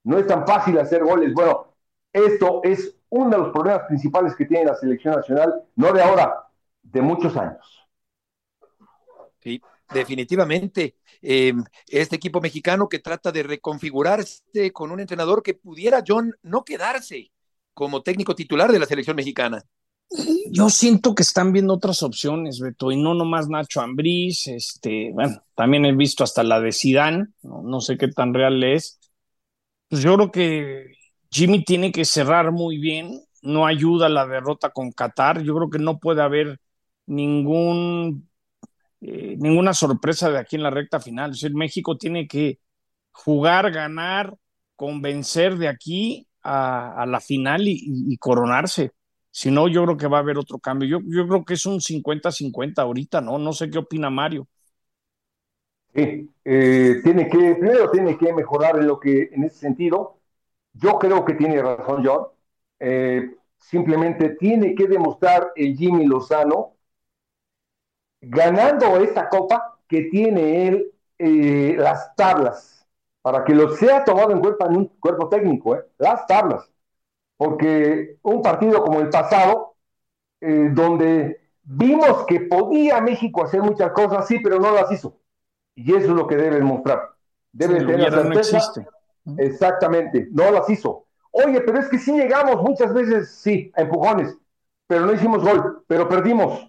[0.03, 1.33] No es tan fácil hacer goles.
[1.33, 1.73] Bueno,
[2.13, 6.47] esto es uno de los problemas principales que tiene la selección nacional, no de ahora,
[6.81, 7.87] de muchos años.
[9.41, 9.61] Sí,
[9.93, 10.95] definitivamente.
[11.21, 11.53] Eh,
[11.87, 17.31] este equipo mexicano que trata de reconfigurarse con un entrenador que pudiera, John, no quedarse
[17.73, 19.63] como técnico titular de la selección mexicana.
[20.49, 25.41] Yo siento que están viendo otras opciones, Beto, y no nomás Nacho Ambriz, este, bueno,
[25.55, 28.99] también he visto hasta la de Sidán, no, no sé qué tan real es.
[29.89, 31.00] Pues yo creo que
[31.31, 35.79] Jimmy tiene que cerrar muy bien, no ayuda la derrota con Qatar, yo creo que
[35.79, 36.59] no puede haber
[37.05, 38.29] ningún
[39.01, 41.31] eh, ninguna sorpresa de aquí en la recta final.
[41.31, 42.59] Es decir, México tiene que
[43.11, 44.35] jugar, ganar,
[44.75, 48.91] convencer de aquí a, la final y, coronarse.
[49.31, 50.87] Si no, yo creo que va a haber otro cambio.
[50.87, 53.39] Yo, yo creo que es un 50-50 ahorita, ¿no?
[53.39, 54.47] No sé qué opina Mario.
[55.95, 60.20] Sí, eh, tiene que, primero tiene que mejorar en lo que, en ese sentido.
[60.73, 62.27] Yo creo que tiene razón John.
[62.79, 66.75] Eh, simplemente tiene que demostrar el Jimmy Lozano
[68.21, 72.87] ganando esta copa que tiene él eh, las tablas,
[73.21, 76.69] para que lo sea tomado en cuenta en un cuerpo técnico, eh, las tablas.
[77.37, 79.75] Porque un partido como el pasado,
[80.41, 85.19] eh, donde vimos que podía México hacer muchas cosas, sí, pero no las hizo.
[85.75, 87.11] Y eso es lo que debe mostrar.
[87.51, 88.59] Debe Sí, tener la no certeza.
[88.59, 88.87] existe.
[89.37, 91.05] Exactamente, no las hizo.
[91.31, 94.35] Oye, pero es que sí llegamos muchas veces, sí, a empujones,
[94.87, 96.67] pero no hicimos gol, pero perdimos.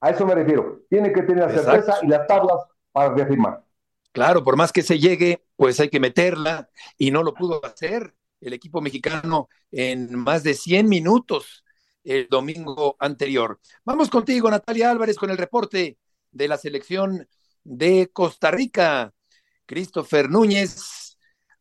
[0.00, 0.82] A eso me refiero.
[0.88, 1.72] Tiene que tener la Exacto.
[1.72, 2.58] certeza y las tablas
[2.92, 3.64] para reafirmar.
[4.12, 8.14] Claro, por más que se llegue, pues hay que meterla y no lo pudo hacer
[8.40, 11.64] el equipo mexicano en más de 100 minutos
[12.04, 13.60] el domingo anterior.
[13.84, 15.98] Vamos contigo, Natalia Álvarez, con el reporte
[16.30, 17.28] de la selección
[17.64, 19.12] de Costa Rica.
[19.66, 21.05] Christopher Núñez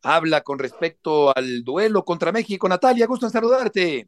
[0.06, 2.70] habla con respecto al duelo contra México.
[2.70, 4.08] Natalia, gusto en saludarte.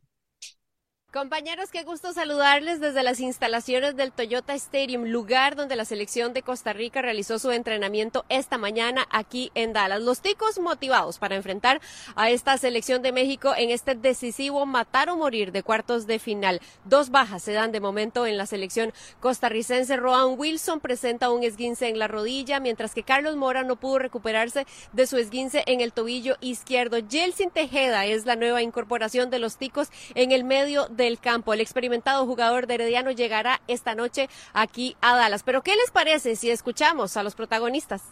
[1.17, 6.43] Compañeros, qué gusto saludarles desde las instalaciones del Toyota Stadium, lugar donde la selección de
[6.43, 10.03] Costa Rica realizó su entrenamiento esta mañana aquí en Dallas.
[10.03, 11.81] Los ticos motivados para enfrentar
[12.15, 16.61] a esta selección de México en este decisivo matar o morir de cuartos de final.
[16.85, 19.97] Dos bajas se dan de momento en la selección costarricense.
[19.97, 24.67] Roan Wilson presenta un esguince en la rodilla, mientras que Carlos Mora no pudo recuperarse
[24.93, 26.99] de su esguince en el tobillo izquierdo.
[27.09, 31.53] Jelsin Tejeda es la nueva incorporación de los ticos en el medio del campo.
[31.53, 35.43] El experimentado jugador de Herediano llegará esta noche aquí a Dallas.
[35.43, 38.03] Pero ¿qué les parece si escuchamos a los protagonistas?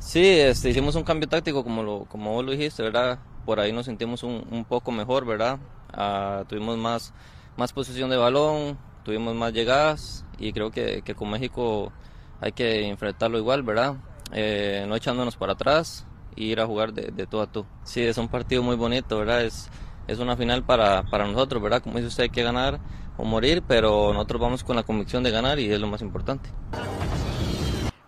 [0.00, 3.18] Sí, este, hicimos un cambio táctico como, lo, como vos lo dijiste, ¿verdad?
[3.46, 5.58] Por ahí nos sentimos un, un poco mejor, ¿verdad?
[5.92, 7.14] Ah, tuvimos más,
[7.56, 11.92] más posesión de balón, tuvimos más llegadas y creo que, que con México
[12.40, 13.96] hay que enfrentarlo igual, ¿verdad?
[14.32, 17.66] Eh, no echándonos para atrás y ir a jugar de, de todo a todo.
[17.84, 19.44] Sí, es un partido muy bonito, ¿verdad?
[19.44, 19.70] Es,
[20.08, 21.82] es una final para, para nosotros, ¿verdad?
[21.82, 22.80] Como dice usted, hay que ganar
[23.16, 26.50] o morir, pero nosotros vamos con la convicción de ganar y es lo más importante.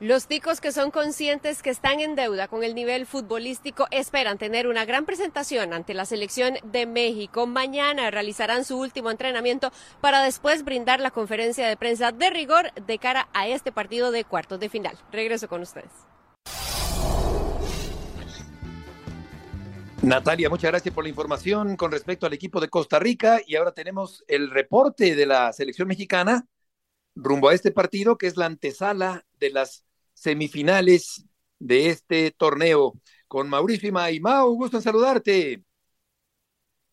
[0.00, 4.66] Los ticos que son conscientes que están en deuda con el nivel futbolístico esperan tener
[4.66, 7.46] una gran presentación ante la selección de México.
[7.46, 12.98] Mañana realizarán su último entrenamiento para después brindar la conferencia de prensa de rigor de
[12.98, 14.98] cara a este partido de cuartos de final.
[15.10, 15.90] Regreso con ustedes.
[20.04, 23.72] Natalia, muchas gracias por la información con respecto al equipo de Costa Rica y ahora
[23.72, 26.46] tenemos el reporte de la selección mexicana
[27.14, 31.24] rumbo a este partido que es la antesala de las semifinales
[31.58, 32.92] de este torneo
[33.28, 35.64] con Mauricio y Mau, gusto en saludarte.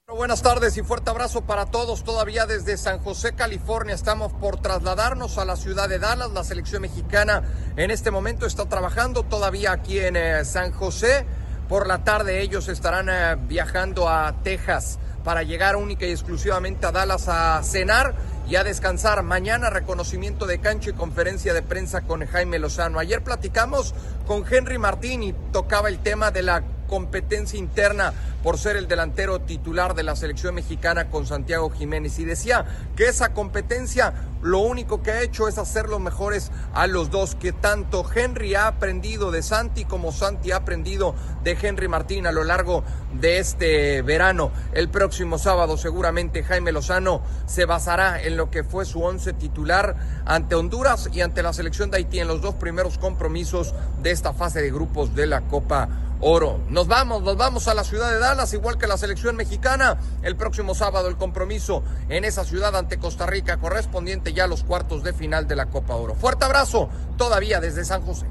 [0.07, 2.03] Buenas tardes y fuerte abrazo para todos.
[2.03, 6.31] Todavía desde San José, California, estamos por trasladarnos a la ciudad de Dallas.
[6.31, 7.43] La selección mexicana
[7.75, 11.25] en este momento está trabajando todavía aquí en eh, San José.
[11.71, 16.91] Por la tarde ellos estarán eh, viajando a Texas para llegar única y exclusivamente a
[16.91, 18.13] Dallas a cenar
[18.45, 19.23] y a descansar.
[19.23, 22.99] Mañana reconocimiento de cancha y conferencia de prensa con Jaime Lozano.
[22.99, 23.95] Ayer platicamos
[24.27, 29.39] con Henry Martín y tocaba el tema de la competencia interna por ser el delantero
[29.39, 32.65] titular de la selección mexicana con Santiago Jiménez y decía
[32.97, 37.35] que esa competencia lo único que ha hecho es hacer los mejores a los dos,
[37.35, 42.31] que tanto Henry ha aprendido de Santi como Santi ha aprendido de Henry Martín a
[42.33, 44.51] lo largo de este verano.
[44.73, 49.95] El próximo sábado seguramente Jaime Lozano se basará en lo que fue su once titular
[50.25, 54.33] ante Honduras y ante la selección de Haití en los dos primeros compromisos de esta
[54.33, 55.87] fase de grupos de la Copa
[56.21, 56.59] Oro.
[56.69, 59.99] Nos vamos, nos vamos a la ciudad de Dallas, igual que la selección mexicana.
[60.21, 64.63] El próximo sábado el compromiso en esa ciudad ante Costa Rica, correspondiente ya a los
[64.63, 66.13] cuartos de final de la Copa Oro.
[66.13, 68.27] Fuerte abrazo, todavía desde San José.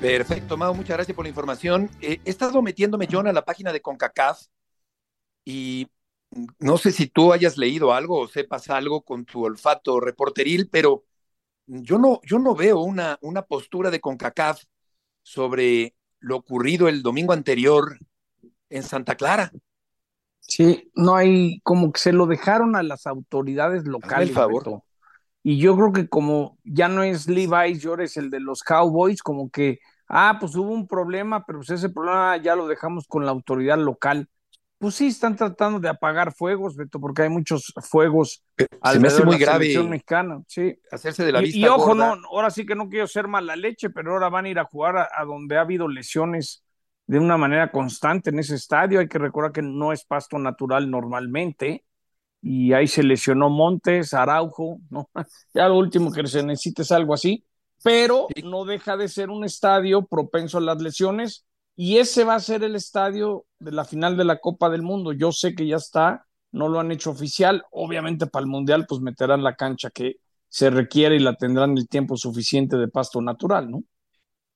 [0.00, 1.88] Perfecto, Mau, muchas gracias por la información.
[2.00, 4.46] Eh, he estado metiéndome, John, a la página de CONCACAF
[5.44, 5.86] y
[6.58, 11.04] no sé si tú hayas leído algo o sepas algo con tu olfato reporteril, pero
[11.66, 14.64] yo no, yo no veo una, una postura de CONCACAF
[15.22, 17.98] sobre lo ocurrido el domingo anterior
[18.70, 19.52] en Santa Clara.
[20.40, 24.28] Sí, no hay, como que se lo dejaron a las autoridades locales.
[24.28, 24.64] el favor.
[24.64, 24.84] Beto.
[25.42, 29.50] Y yo creo que como ya no es Levi Llores el de los Cowboys, como
[29.50, 33.32] que, ah, pues hubo un problema, pero pues ese problema ya lo dejamos con la
[33.32, 34.28] autoridad local.
[34.82, 39.24] Pues sí, están tratando de apagar fuegos, Beto, porque hay muchos fuegos me alrededor hace
[39.24, 40.76] de la grave mexicana, sí.
[40.90, 42.16] hacerse de la Y- vista y, ojo, gorda.
[42.16, 44.64] no, ahora sí que no quiero ser mala leche, pero ahora van a ir a
[44.64, 46.64] jugar a, a donde ha habido lesiones
[47.06, 48.98] de una manera constante en ese estadio.
[48.98, 51.84] Hay que recordar que no es pasto natural normalmente.
[52.40, 55.08] Y ahí se lesionó Montes, Araujo, ¿no?
[55.54, 57.46] Ya lo último que se necesita es algo así,
[57.84, 62.40] pero no deja de ser un estadio propenso a las lesiones y ese va a
[62.40, 65.12] ser el estadio de la final de la Copa del Mundo.
[65.12, 69.00] Yo sé que ya está, no lo han hecho oficial, obviamente para el Mundial pues
[69.00, 70.16] meterán la cancha que
[70.48, 73.84] se requiere y la tendrán el tiempo suficiente de pasto natural, ¿no?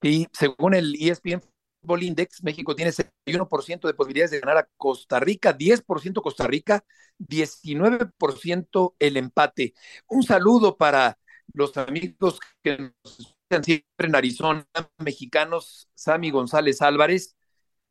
[0.02, 1.40] Y según el ESPN
[1.81, 6.85] Football Index, México tiene 61% de posibilidades de ganar a Costa Rica, 10% Costa Rica,
[7.18, 9.74] 19% el empate.
[10.09, 11.18] Un saludo para
[11.55, 14.67] los amigos que nos siempre en Arizona,
[14.99, 17.37] mexicanos, Sammy González Álvarez,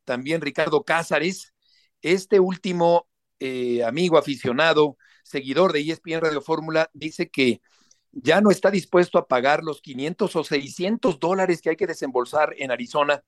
[0.04, 1.54] también Ricardo Cázares.
[2.02, 3.08] Este último
[3.40, 7.60] eh, amigo aficionado, seguidor de ESPN Radio Fórmula, dice que
[8.12, 12.54] ya no está dispuesto a pagar los 500 o 600 dólares que hay que desembolsar
[12.58, 13.22] en Arizona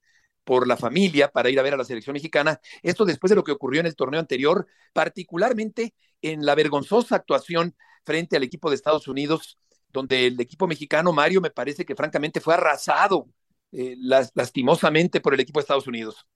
[0.44, 2.60] por la familia para ir a ver a la selección mexicana.
[2.82, 7.76] Esto después de lo que ocurrió en el torneo anterior, particularmente en la vergonzosa actuación
[8.04, 9.58] frente al equipo de Estados Unidos,
[9.92, 13.26] donde el equipo mexicano, Mario, me parece que francamente fue arrasado
[13.72, 16.26] eh, las- lastimosamente por el equipo de Estados Unidos.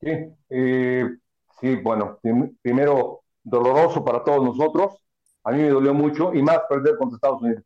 [0.00, 0.10] Sí,
[0.50, 1.08] eh,
[1.60, 4.94] sí, bueno, prim- primero doloroso para todos nosotros.
[5.44, 7.62] A mí me dolió mucho y más perder contra Estados Unidos.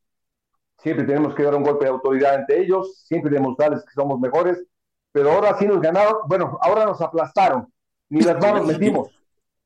[0.78, 4.64] Siempre tenemos que dar un golpe de autoridad ante ellos, siempre demostrarles que somos mejores,
[5.12, 7.72] pero ahora sí nos ganaron, bueno, ahora nos aplastaron,
[8.10, 9.10] ni las manos metimos.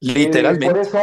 [0.00, 0.66] Literalmente.
[0.66, 0.98] Eh, por eso,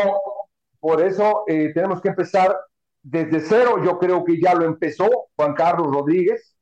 [0.80, 2.56] por eso eh, tenemos que empezar
[3.02, 3.84] desde cero.
[3.84, 6.56] Yo creo que ya lo empezó Juan Carlos Rodríguez.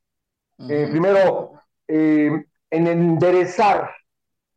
[0.68, 1.52] Eh, primero,
[1.86, 3.90] eh, en enderezar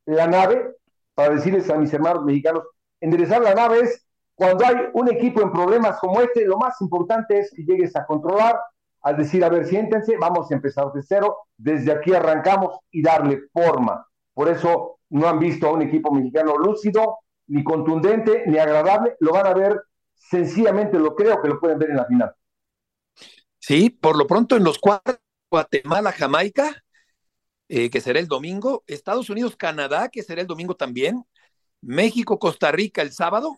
[0.06, 0.76] la nave,
[1.14, 2.64] para decirles a mis hermanos mexicanos,
[3.00, 7.40] enderezar la nave es cuando hay un equipo en problemas como este, lo más importante
[7.40, 8.60] es que llegues a controlar,
[9.04, 13.42] a decir, a ver, siéntense, vamos a empezar de cero, desde aquí arrancamos y darle
[13.54, 14.06] forma.
[14.34, 19.34] Por eso no han visto a un equipo mexicano lúcido, ni contundente, ni agradable, lo
[19.34, 19.82] van a ver
[20.30, 22.36] sencillamente, lo creo que lo pueden ver en la final.
[23.60, 25.18] Sí, por lo pronto en los cuartos,
[25.50, 26.84] Guatemala, Jamaica,
[27.68, 31.24] eh, que será el domingo, Estados Unidos, Canadá, que será el domingo también,
[31.82, 33.58] México, Costa Rica el sábado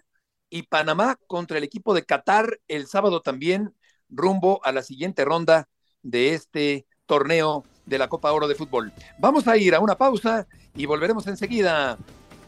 [0.50, 3.76] y Panamá contra el equipo de Qatar el sábado también,
[4.10, 5.68] rumbo a la siguiente ronda
[6.02, 8.94] de este torneo de la Copa Oro de Fútbol.
[9.20, 11.98] Vamos a ir a una pausa y volveremos enseguida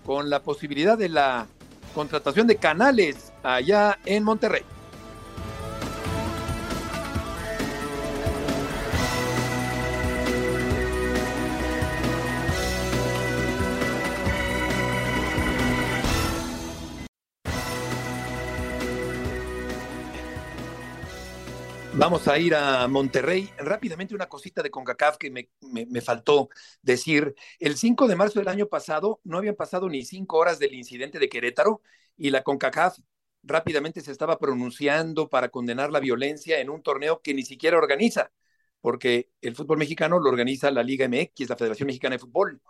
[0.06, 1.48] con la posibilidad de la
[1.96, 4.64] contratación de canales allá en Monterrey.
[21.98, 23.50] Vamos a ir a Monterrey.
[23.58, 26.50] Rápidamente una cosita de CONCACAF que me, me, me, faltó
[26.82, 27.34] decir.
[27.58, 31.20] El 5 de marzo del año pasado no habían pasado ni cinco horas del incidente
[31.20, 31.82] de Querétaro
[32.18, 32.98] y la CONCACAF
[33.44, 38.32] rápidamente se estaba pronunciando para condenar la violencia en un torneo que ni siquiera organiza,
[38.82, 42.62] porque el fútbol mexicano lo organiza la Liga MX, la Federación Mexicana de Fútbol.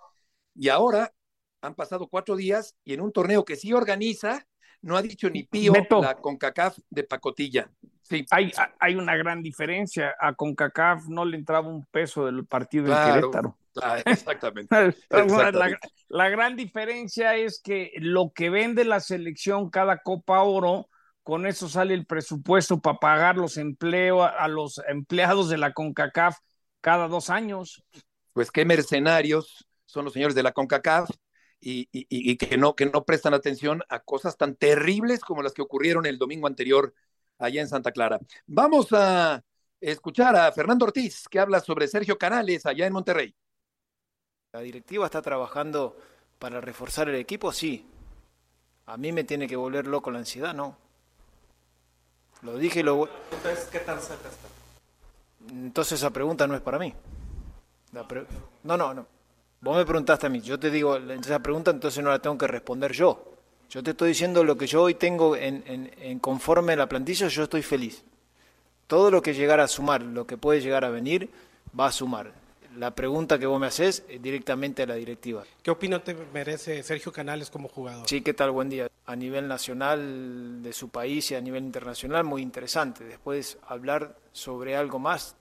[0.54, 1.14] Y ahora
[1.62, 4.48] han pasado cuatro días y en un torneo que sí organiza,
[4.82, 6.02] no ha dicho ni pío Beto.
[6.02, 7.72] la CONCACAF de pacotilla.
[8.08, 8.24] Sí.
[8.30, 10.13] Hay, hay una gran diferencia.
[10.20, 13.58] A CONCACAF no le entraba un peso del partido Claro, en Querétaro.
[13.74, 14.76] claro, exactamente.
[15.10, 15.80] La, exactamente.
[16.10, 20.88] la gran diferencia es que lo que vende la selección cada Copa Oro,
[21.24, 26.38] con eso sale el presupuesto para pagar los empleos a los empleados de la CONCACAF
[26.82, 27.84] cada dos años.
[28.34, 31.10] Pues qué mercenarios son los señores de la CONCACAF
[31.60, 35.54] y, y, y que, no, que no prestan atención a cosas tan terribles como las
[35.54, 36.94] que ocurrieron el domingo anterior
[37.38, 38.19] allá en Santa Clara.
[38.48, 39.43] Vamos a
[39.80, 43.36] escuchar a Fernando Ortiz, que habla sobre Sergio Canales allá en Monterrey.
[44.54, 45.98] ¿La directiva está trabajando
[46.39, 47.52] para reforzar el equipo?
[47.52, 47.88] Sí.
[48.86, 50.78] A mí me tiene que volver loco la ansiedad, ¿no?
[52.41, 53.10] Lo dije y lo...
[53.32, 54.48] Entonces, ¿qué tan cerca está?
[55.50, 56.93] Entonces esa pregunta no es para mí.
[58.63, 59.08] No, no, no.
[59.62, 62.48] Vos me preguntaste a mí, yo te digo esa pregunta, entonces no la tengo que
[62.48, 63.35] responder yo.
[63.69, 66.88] Yo te estoy diciendo lo que yo hoy tengo en, en, en conforme a la
[66.88, 68.04] plantilla, yo estoy feliz.
[68.88, 71.30] Todo lo que llegara a sumar, lo que puede llegar a venir,
[71.78, 72.32] va a sumar.
[72.78, 75.43] La pregunta que vos me haces es directamente a la directiva.
[75.63, 78.08] ¿Qué opinión te merece Sergio Canales como jugador?
[78.08, 78.51] Sí, ¿qué tal?
[78.51, 78.89] Buen día.
[79.06, 83.06] A nivel nacional de su país y a nivel internacional, muy interesante.
[83.06, 85.36] Después hablar sobre algo más,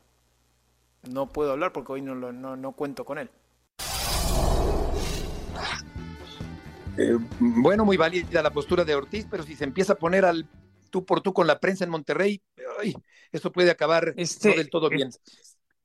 [1.10, 3.28] no puedo hablar porque hoy no, no, no cuento con él.
[6.96, 10.48] Eh, bueno, muy válida la postura de Ortiz, pero si se empieza a poner al
[10.90, 12.40] tú por tú con la prensa en Monterrey,
[12.80, 12.94] ay,
[13.33, 15.11] eso puede acabar este, no del todo bien.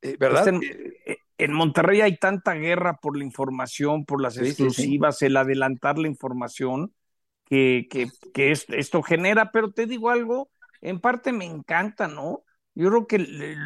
[0.02, 0.48] Eh, ¿Verdad?
[0.48, 5.26] Este, en, Monterrey hay tanta guerra por la información, por las exclusivas, sí, sí.
[5.26, 6.94] el adelantar la información
[7.46, 12.44] que, que, que esto genera, pero te digo algo, en parte me encanta, ¿no?
[12.76, 13.18] Yo creo que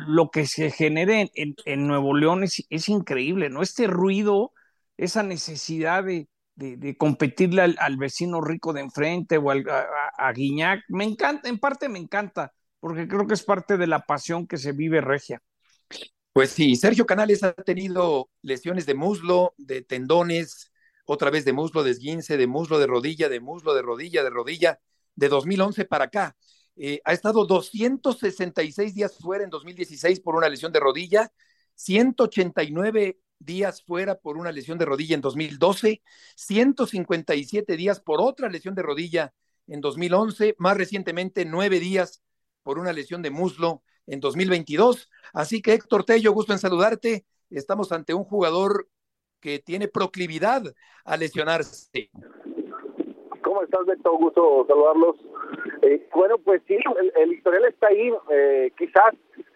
[0.08, 3.62] lo que se genere en, en Nuevo León es, es, increíble, ¿no?
[3.62, 4.53] Este ruido,
[4.97, 10.84] esa necesidad de, de, competirle al, vecino rico de enfrente o al, a, a, Guiñac,
[10.89, 14.58] me encanta, en parte me encanta, porque creo que es parte de la pasión que
[14.58, 15.42] se vive regia.
[16.32, 20.72] Pues sí, Sergio Canales ha tenido lesiones de muslo, de tendones,
[21.06, 24.30] otra vez de muslo, de esguince, de muslo, de rodilla, de muslo, de rodilla, de
[24.30, 24.80] rodilla,
[25.16, 26.36] de 2011 para acá.
[26.76, 31.32] Eh, ha estado 266 días fuera en 2016 por una lesión de rodilla,
[31.76, 36.02] 189 días fuera por una lesión de rodilla en 2012,
[36.36, 39.34] 157 días por otra lesión de rodilla
[39.67, 42.22] en 2011, más recientemente nueve días
[42.63, 45.10] por una lesión de muslo en 2022.
[45.34, 47.26] Así que Héctor Tello, gusto en saludarte.
[47.50, 48.88] Estamos ante un jugador
[49.39, 50.63] que tiene proclividad
[51.06, 52.10] a lesionarse.
[53.43, 54.17] ¿Cómo estás, Beto?
[54.17, 55.17] Gusto saludarlos.
[55.82, 59.13] Eh, bueno, pues sí, el, el, historial está ahí, eh, quizás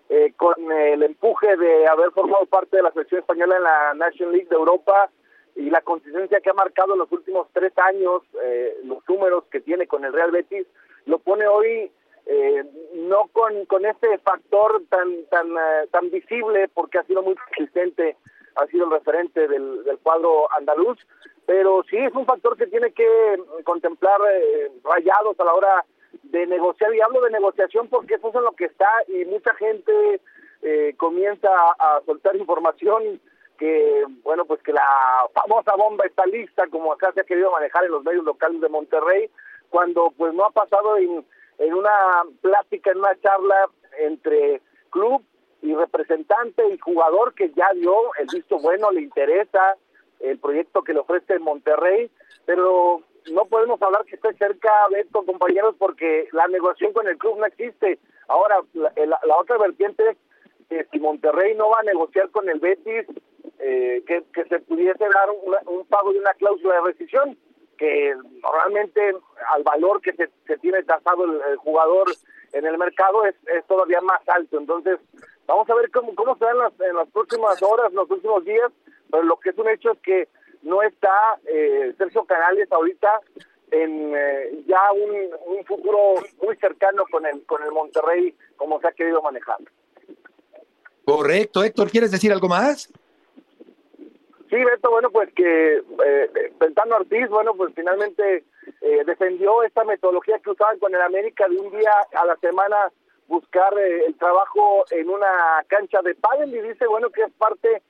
[0.09, 4.33] eh, con el empuje de haber formado parte de la selección española en la National
[4.33, 5.09] League de Europa
[5.55, 9.59] y la consistencia que ha marcado en los últimos tres años, eh, los números que
[9.59, 10.67] tiene con el Real Betis,
[11.05, 11.91] lo pone hoy
[12.25, 12.63] eh,
[12.95, 15.47] no con, con ese factor tan tan
[15.91, 18.17] tan visible porque ha sido muy consistente
[18.55, 20.97] ha sido el referente del, del cuadro andaluz
[21.47, 25.85] pero sí es un factor que tiene que contemplar eh, rayados a la hora
[26.23, 30.21] de negociar, y hablo de negociación porque eso es lo que está y mucha gente
[30.61, 33.19] eh, comienza a, a, soltar información
[33.57, 34.87] que, bueno, pues que la
[35.33, 38.69] famosa bomba está lista, como acá se ha querido manejar en los medios locales de
[38.69, 39.29] Monterrey,
[39.69, 41.25] cuando pues no ha pasado en,
[41.57, 45.23] en una plática, en una charla entre club
[45.61, 49.75] y representante y jugador que ya dio el visto bueno, le interesa
[50.19, 52.09] el proyecto que le ofrece Monterrey,
[52.45, 57.37] pero no podemos hablar que esté cerca Beto, compañeros, porque la negociación con el club
[57.37, 57.99] no existe.
[58.27, 60.17] Ahora, la, la, otra vertiente es
[60.69, 63.05] que si Monterrey no va a negociar con el Betis,
[63.59, 67.37] eh, que, se pudiese dar una, un pago de una cláusula de rescisión,
[67.77, 69.15] que normalmente
[69.51, 72.07] al valor que se, tiene tasado el, jugador
[72.53, 74.57] en el mercado es, es, todavía más alto.
[74.57, 74.99] Entonces,
[75.45, 78.71] vamos a ver cómo, cómo se dan las, en las próximas horas, los próximos días,
[79.11, 80.27] pero lo que es un hecho es que
[80.63, 83.21] no está eh, Sergio Canales ahorita
[83.71, 88.87] en eh, ya un, un, futuro muy cercano con el con el Monterrey como se
[88.87, 89.57] ha querido manejar.
[91.05, 92.89] Correcto, Héctor, ¿quieres decir algo más?
[94.49, 98.45] Sí, Beto, bueno, pues que eh, Pentano Ortiz, bueno, pues finalmente
[98.81, 102.91] eh, defendió esta metodología que usaban con el América de un día a la semana
[103.27, 107.81] buscar eh, el trabajo en una cancha de pádel y dice, bueno, que es parte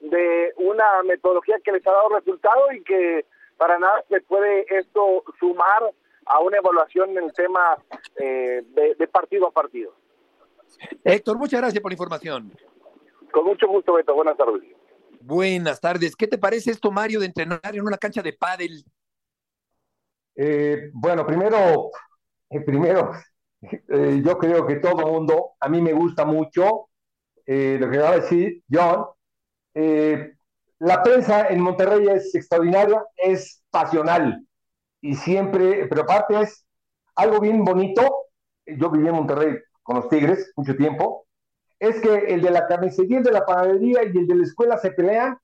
[0.00, 3.26] de una metodología que les ha dado resultado y que
[3.56, 5.82] para nada se puede esto sumar
[6.26, 7.76] a una evaluación en el tema
[8.16, 9.94] eh, de, de, partido a partido.
[11.04, 12.52] Héctor, muchas gracias por la información.
[13.30, 14.14] Con mucho gusto, Beto.
[14.14, 14.62] Buenas tardes.
[15.20, 16.14] Buenas tardes.
[16.16, 18.84] ¿Qué te parece esto, Mario, de entrenar en una cancha de pádel?
[20.36, 21.90] Eh, bueno, primero,
[22.50, 23.12] eh, primero,
[23.62, 26.88] eh, yo creo que todo mundo, a mí me gusta mucho
[27.46, 29.06] eh, lo que va a decir John.
[29.74, 34.46] La prensa en Monterrey es extraordinaria, es pasional
[35.00, 36.64] y siempre, pero aparte es
[37.16, 38.02] algo bien bonito.
[38.66, 41.26] Yo viví en Monterrey con los Tigres mucho tiempo.
[41.78, 44.78] Es que el de la carnicería, el de la panadería y el de la escuela
[44.78, 45.36] se pelean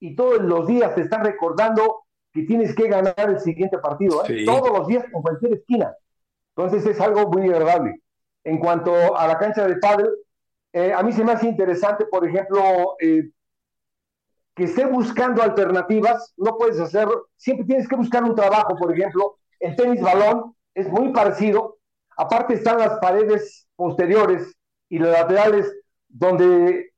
[0.00, 4.38] y todos los días te están recordando que tienes que ganar el siguiente partido, ¿eh?
[4.38, 4.44] sí.
[4.44, 5.94] todos los días en cualquier esquina.
[6.56, 8.00] Entonces es algo muy agradable.
[8.42, 10.10] En cuanto a la cancha de pádel,
[10.72, 13.30] eh, a mí se me hace interesante, por ejemplo, eh,
[14.54, 19.36] que esté buscando alternativas, no puedes hacer, siempre tienes que buscar un trabajo, por ejemplo,
[19.58, 21.78] el tenis balón es muy parecido,
[22.16, 24.54] aparte están las paredes posteriores
[24.88, 25.72] y las laterales
[26.08, 26.92] donde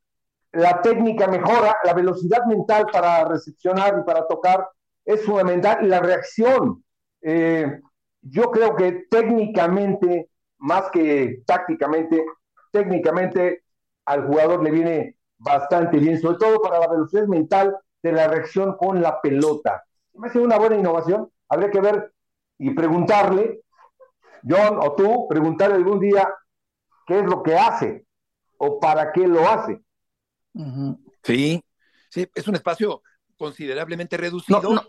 [0.52, 4.68] la técnica mejora, la velocidad mental para recepcionar y para tocar
[5.04, 6.82] es fundamental la reacción.
[7.22, 7.80] Eh,
[8.22, 12.24] yo creo que técnicamente, más que tácticamente,
[12.72, 13.62] técnicamente
[14.04, 18.76] al jugador le viene bastante bien, sobre todo para la velocidad mental de la reacción
[18.76, 19.84] con la pelota.
[20.14, 21.30] Me hace una buena innovación.
[21.48, 22.12] Habría que ver
[22.58, 23.60] y preguntarle,
[24.48, 26.28] John o tú, preguntarle algún día
[27.06, 28.06] qué es lo que hace
[28.58, 29.82] o para qué lo hace.
[31.22, 31.62] Sí,
[32.08, 33.02] sí, es un espacio
[33.36, 34.86] considerablemente reducido.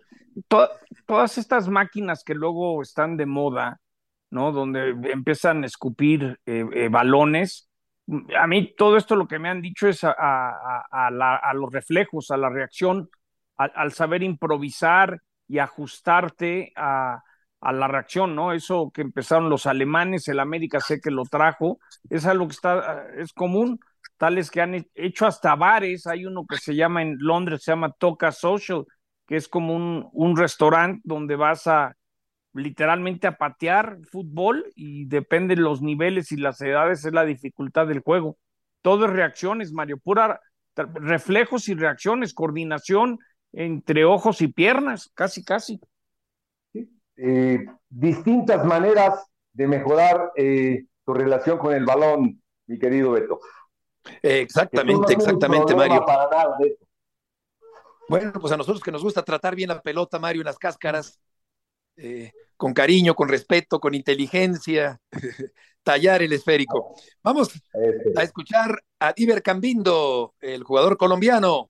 [1.06, 3.82] todas estas máquinas que luego están de moda,
[4.30, 4.52] ¿no?
[4.52, 7.67] Donde empiezan a escupir eh, eh, balones.
[8.40, 12.50] A mí todo esto lo que me han dicho es a, los reflejos, a la
[12.50, 13.10] reacción,
[13.58, 17.22] al saber improvisar y ajustarte a,
[17.62, 18.54] la reacción, ¿no?
[18.54, 21.80] Eso que empezaron los alemanes, el América sé que lo trajo,
[22.10, 23.80] es algo que está, es común,
[24.18, 27.92] tales que han hecho hasta bares, hay uno que se llama en Londres, se llama
[27.92, 28.86] Toca Social,
[29.26, 29.76] que es como
[30.14, 31.94] un restaurante donde vas a
[32.58, 37.88] literalmente a patear fútbol y depende de los niveles y las edades es la dificultad
[37.88, 38.38] del juego.
[38.82, 40.40] Todo es reacciones, Mario, pura
[40.76, 43.20] reflejos y reacciones, coordinación
[43.54, 45.80] entre ojos y piernas, casi, casi.
[47.16, 53.40] Eh, distintas maneras de mejorar eh, tu relación con el balón, mi querido Beto.
[54.22, 56.06] exactamente, exactamente, Mario.
[58.10, 61.20] Bueno, pues a nosotros que nos gusta tratar bien la pelota, Mario, en las cáscaras,
[61.98, 65.00] eh, con cariño, con respeto, con inteligencia,
[65.84, 66.96] tallar el esférico.
[67.24, 67.50] Vamos
[68.16, 71.70] a escuchar a Iber Cambindo, el jugador colombiano.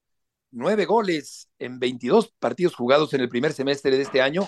[0.50, 4.48] Nueve goles en 22 partidos jugados en el primer semestre de este año.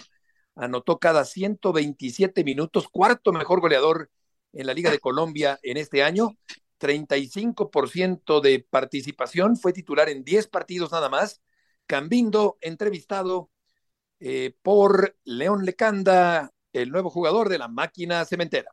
[0.55, 4.09] Anotó cada 127 minutos, cuarto mejor goleador
[4.53, 6.35] en la Liga de Colombia en este año.
[6.79, 11.41] 35% de participación, fue titular en 10 partidos nada más.
[11.85, 13.49] Cambindo, entrevistado
[14.19, 18.71] eh, por León Lecanda, el nuevo jugador de la máquina cementera.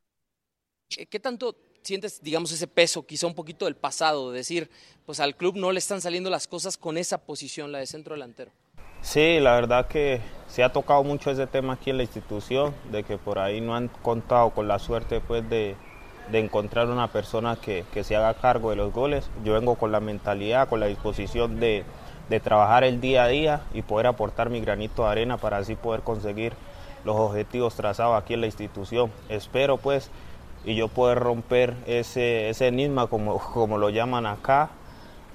[0.89, 4.71] ¿Qué tanto sientes, digamos, ese peso, quizá un poquito del pasado, de decir,
[5.05, 8.15] pues al club no le están saliendo las cosas con esa posición, la de centro
[8.15, 8.51] delantero?
[9.01, 13.05] Sí, la verdad que se ha tocado mucho ese tema aquí en la institución, de
[13.05, 15.77] que por ahí no han contado con la suerte pues, de,
[16.33, 19.31] de encontrar una persona que, que, se haga cargo de los goles.
[19.45, 21.85] Yo vengo con la mentalidad, con la disposición de,
[22.29, 25.77] de trabajar el día a día y poder aportar mi granito de arena para así
[25.77, 26.55] poder conseguir
[27.05, 29.11] los objetivos trazados aquí en la institución.
[29.29, 30.11] Espero pues
[30.65, 34.71] y yo poder romper ese, ese enigma como, como lo llaman acá,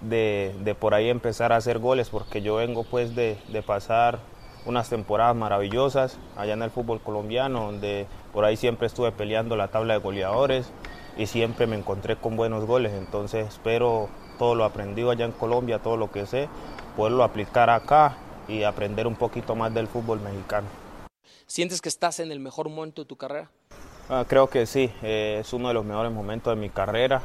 [0.01, 4.19] de, de, por ahí empezar a hacer goles, porque yo vengo pues de, de, pasar
[4.65, 9.67] unas temporadas maravillosas allá en el fútbol colombiano, donde por ahí siempre estuve peleando la
[9.67, 10.71] tabla de goleadores
[11.17, 15.79] y siempre me encontré con buenos goles, entonces espero todo lo aprendido allá en Colombia,
[15.79, 16.49] todo lo que sé,
[16.95, 18.17] poderlo aplicar acá
[18.47, 20.67] y aprender un poquito más del fútbol mexicano.
[21.47, 23.49] ¿Sientes que estás en el mejor momento de tu carrera?
[24.09, 27.21] Ah, creo que sí, eh, es uno de los mejores momentos de mi carrera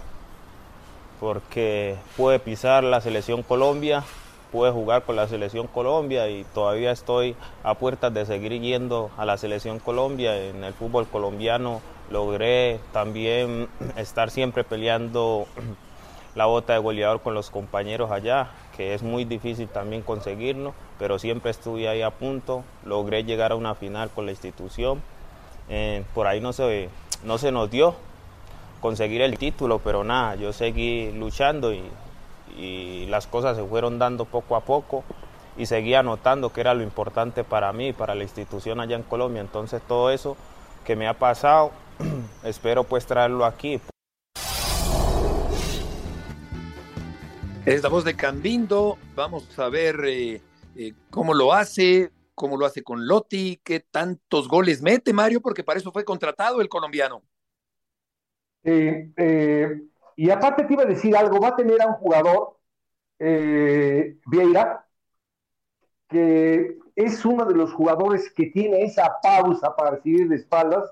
[1.21, 4.05] porque pude pisar la selección Colombia,
[4.53, 9.25] pude jugar con la selección Colombia y todavía estoy a puertas de seguir yendo a
[9.25, 10.37] la selección Colombia.
[10.37, 15.47] En el fútbol colombiano logré también estar siempre peleando
[16.35, 21.19] la bota de goleador con los compañeros allá que es muy difícil también conseguirlo, pero
[21.19, 25.01] siempre estuve ahí a punto, logré llegar a una final con la institución,
[25.69, 26.91] eh, por ahí no se,
[27.25, 27.95] no se nos dio
[28.81, 31.83] conseguir el título, pero nada, yo seguí luchando y,
[32.59, 35.05] y las cosas se fueron dando poco a poco
[35.57, 39.41] y seguí anotando que era lo importante para mí, para la institución allá en Colombia,
[39.41, 40.37] entonces todo eso
[40.85, 41.73] que me ha pasado,
[42.45, 43.81] espero pues traerlo aquí.
[47.67, 48.97] Es la voz de Cambindo.
[49.17, 50.41] Vamos a ver eh,
[50.77, 55.65] eh, cómo lo hace, cómo lo hace con Lotti, qué tantos goles mete Mario, porque
[55.65, 57.25] para eso fue contratado el colombiano.
[58.63, 59.83] Eh,
[60.15, 62.57] y aparte te iba a decir algo, va a tener a un jugador,
[63.19, 64.87] Vieira,
[66.09, 70.89] que es uno de los jugadores que tiene esa pausa para recibir de espaldas.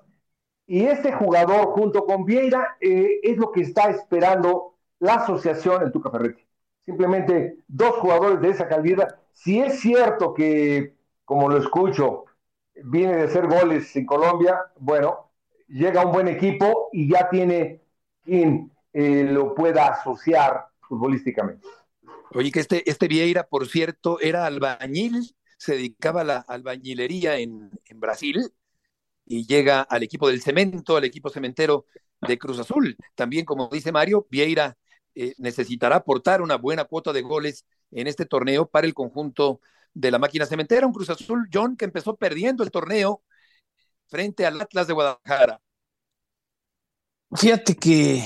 [0.67, 6.11] Y este jugador junto con Vieira es lo que está esperando la asociación en Tuca
[6.11, 6.44] Ferretti
[6.85, 9.17] simplemente dos jugadores de esa calidad.
[9.33, 12.25] Si es cierto que, como lo escucho,
[12.85, 15.31] viene de hacer goles en Colombia, bueno,
[15.69, 17.83] llega un buen equipo y ya tiene
[18.23, 21.67] quien eh, lo pueda asociar futbolísticamente.
[22.33, 27.71] Oye, que este, este Vieira, por cierto, era albañil, se dedicaba a la albañilería en,
[27.87, 28.53] en Brasil
[29.25, 31.87] y llega al equipo del cemento, al equipo cementero
[32.21, 32.97] de Cruz Azul.
[33.15, 34.77] También, como dice Mario, Vieira
[35.15, 39.61] eh, necesitará aportar una buena cuota de goles en este torneo para el conjunto
[39.93, 40.87] de la máquina cementera.
[40.87, 43.23] Un Cruz Azul, John, que empezó perdiendo el torneo
[44.09, 45.61] frente al Atlas de Guadalajara.
[47.33, 48.25] Fíjate que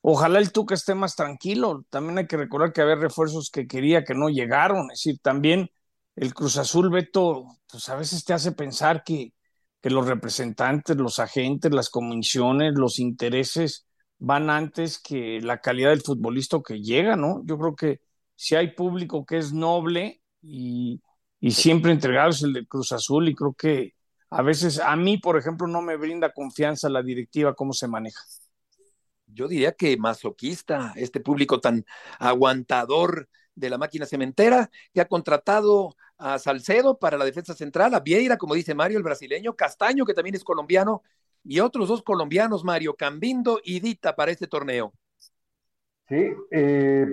[0.00, 1.84] ojalá el Tuca esté más tranquilo.
[1.90, 4.90] También hay que recordar que había refuerzos que quería que no llegaron.
[4.90, 5.70] Es decir, también
[6.16, 9.34] el Cruz Azul, Beto, pues a veces te hace pensar que,
[9.80, 13.86] que los representantes, los agentes, las comisiones, los intereses
[14.20, 17.42] van antes que la calidad del futbolista que llega, ¿no?
[17.46, 18.00] Yo creo que
[18.36, 21.02] si hay público que es noble y,
[21.40, 23.94] y siempre entregado es el de Cruz Azul y creo que
[24.30, 28.22] a veces a mí, por ejemplo, no me brinda confianza la directiva cómo se maneja.
[29.26, 31.84] Yo diría que masoquista, este público tan
[32.18, 38.00] aguantador de la máquina cementera, que ha contratado a Salcedo para la defensa central, a
[38.00, 41.02] Vieira, como dice Mario, el brasileño, Castaño, que también es colombiano,
[41.44, 44.92] y otros dos colombianos, Mario, Cambindo y Dita, para este torneo.
[46.08, 47.06] Sí, eh,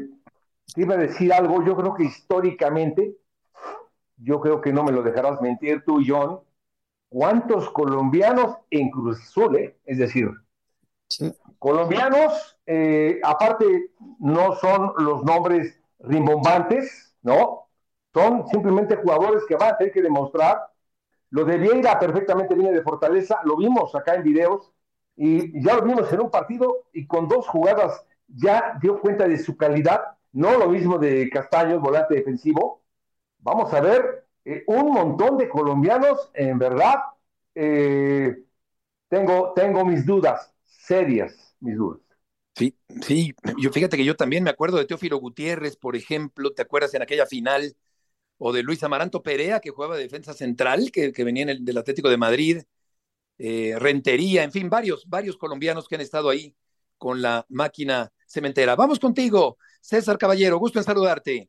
[0.75, 3.15] iba a decir algo, yo creo que históricamente,
[4.17, 6.39] yo creo que no me lo dejarás mentir tú, John,
[7.09, 9.55] ¿cuántos colombianos en Cruz Azul?
[9.57, 9.77] Eh?
[9.85, 10.29] Es decir,
[11.59, 17.67] colombianos, eh, aparte, no son los nombres rimbombantes, ¿no?
[18.13, 20.59] Son simplemente jugadores que van a tener que demostrar.
[21.29, 24.71] Lo de Vieira perfectamente viene de Fortaleza, lo vimos acá en videos
[25.15, 29.37] y ya lo vimos en un partido y con dos jugadas ya dio cuenta de
[29.37, 30.01] su calidad,
[30.31, 32.83] no lo mismo de Castaño, volante defensivo.
[33.39, 36.95] Vamos a ver eh, un montón de colombianos, en verdad,
[37.55, 38.43] eh,
[39.09, 42.01] tengo, tengo mis dudas, serias mis dudas.
[42.55, 46.63] Sí, sí, yo fíjate que yo también me acuerdo de Teófilo Gutiérrez, por ejemplo, ¿te
[46.63, 47.75] acuerdas en aquella final?
[48.37, 51.77] O de Luis Amaranto Perea, que jugaba de defensa central, que, venía en el, del
[51.77, 52.61] Atlético de Madrid,
[53.39, 56.55] eh, Rentería, en fin, varios, varios colombianos que han estado ahí
[56.97, 58.75] con la máquina cementera.
[58.75, 61.47] Vamos contigo, César Caballero, gusto en saludarte.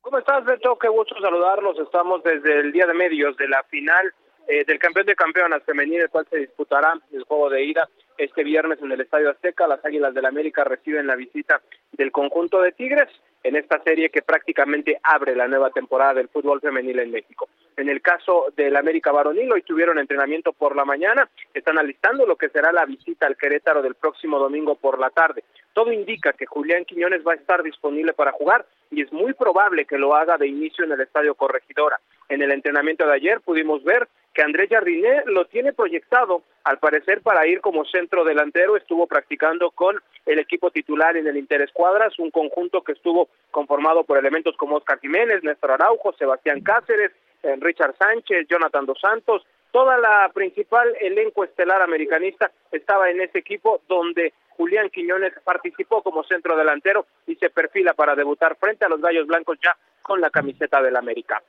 [0.00, 0.78] ¿Cómo estás, Beto?
[0.78, 1.78] Qué gusto saludarlos.
[1.78, 4.14] Estamos desde el día de medios de la final
[4.46, 8.44] eh, del campeón de campeonas femenil, el cual se disputará el juego de ida este
[8.44, 9.66] viernes en el Estadio Azteca.
[9.66, 11.60] Las Águilas del la América reciben la visita
[11.92, 13.08] del conjunto de Tigres
[13.46, 17.48] en esta serie que prácticamente abre la nueva temporada del fútbol femenil en México.
[17.76, 22.36] En el caso del América Varonil, hoy tuvieron entrenamiento por la mañana, están alistando lo
[22.36, 25.44] que será la visita al Querétaro del próximo domingo por la tarde.
[25.72, 29.84] Todo indica que Julián Quiñones va a estar disponible para jugar y es muy probable
[29.84, 32.00] que lo haga de inicio en el Estadio Corregidora.
[32.28, 37.22] En el entrenamiento de ayer pudimos ver que Andrés Jardiné lo tiene proyectado, al parecer
[37.22, 42.30] para ir como centro delantero, estuvo practicando con el equipo titular en el Interescuadras, un
[42.30, 47.12] conjunto que estuvo conformado por elementos como Oscar Jiménez, Néstor Araujo, Sebastián Cáceres,
[47.60, 53.80] Richard Sánchez, Jonathan Dos Santos, toda la principal elenco estelar americanista estaba en ese equipo
[53.88, 59.00] donde Julián Quiñones participó como centro delantero y se perfila para debutar frente a los
[59.00, 61.42] Gallos Blancos ya con la camiseta del América.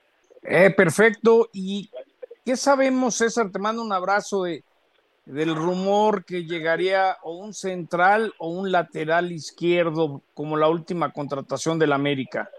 [0.43, 1.49] Eh, perfecto.
[1.51, 1.89] ¿Y
[2.47, 3.51] qué sabemos, César?
[3.51, 4.63] Te mando un abrazo de,
[5.25, 11.77] del rumor que llegaría o un central o un lateral izquierdo como la última contratación
[11.77, 12.49] del América.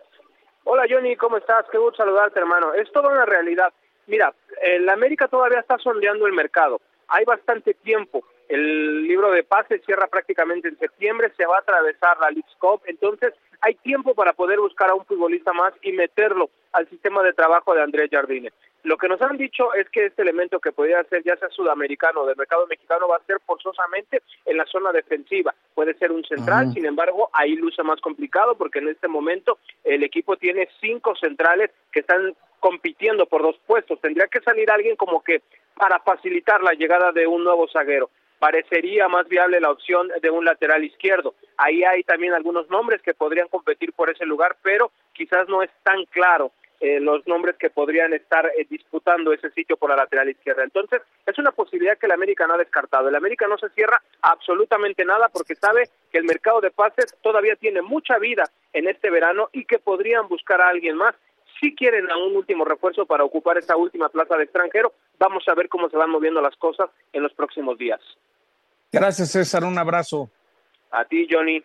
[0.64, 1.64] Hola Johnny, ¿cómo estás?
[1.72, 2.74] Qué gusto saludarte, hermano.
[2.74, 3.72] Es toda una realidad.
[4.06, 6.82] Mira, el América todavía está sondeando el mercado.
[7.08, 8.22] Hay bastante tiempo.
[8.46, 12.82] El libro de pases cierra prácticamente en septiembre, se va a atravesar la League Cup,
[12.84, 13.32] entonces
[13.62, 17.74] hay tiempo para poder buscar a un futbolista más y meterlo al sistema de trabajo
[17.74, 18.52] de Andrés Jardine.
[18.84, 22.20] Lo que nos han dicho es que este elemento que podría ser ya sea sudamericano
[22.20, 25.54] o del mercado mexicano va a ser forzosamente en la zona defensiva.
[25.74, 30.04] Puede ser un central, sin embargo, ahí luce más complicado porque en este momento el
[30.04, 34.00] equipo tiene cinco centrales que están compitiendo por dos puestos.
[34.00, 35.42] Tendría que salir alguien como que
[35.74, 40.44] para facilitar la llegada de un nuevo zaguero parecería más viable la opción de un
[40.44, 41.34] lateral izquierdo.
[41.56, 45.70] Ahí hay también algunos nombres que podrían competir por ese lugar, pero quizás no es
[45.82, 50.28] tan claro eh, los nombres que podrían estar eh, disputando ese sitio por la lateral
[50.28, 50.62] izquierda.
[50.62, 53.08] Entonces, es una posibilidad que el América no ha descartado.
[53.08, 57.56] El América no se cierra absolutamente nada porque sabe que el mercado de pases todavía
[57.56, 61.14] tiene mucha vida en este verano y que podrían buscar a alguien más.
[61.60, 65.54] Si quieren a un último refuerzo para ocupar esa última plaza de extranjero, vamos a
[65.54, 68.00] ver cómo se van moviendo las cosas en los próximos días.
[68.92, 69.64] Gracias, César.
[69.64, 70.30] Un abrazo.
[70.92, 71.62] A ti, Johnny.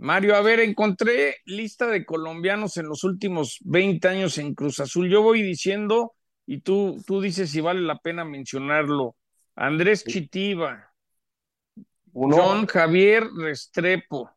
[0.00, 5.10] Mario, a ver, encontré lista de colombianos en los últimos 20 años en Cruz Azul.
[5.10, 6.14] Yo voy diciendo,
[6.46, 9.14] y tú, tú dices si vale la pena mencionarlo.
[9.54, 10.90] Andrés Chitiba,
[12.14, 14.30] John Javier Restrepo,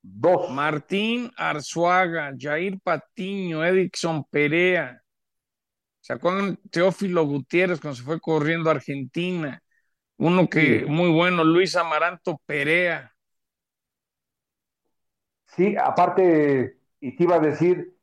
[0.00, 0.50] Dos.
[0.50, 5.02] Martín Arzuaga, Jair Patiño, Edison Perea.
[6.00, 6.56] ¿Se acuerdan?
[6.70, 9.60] Teófilo Gutiérrez cuando se fue corriendo a Argentina.
[10.18, 13.11] Uno que muy bueno, Luis Amaranto Perea.
[15.56, 17.96] Sí, aparte, y te iba a decir,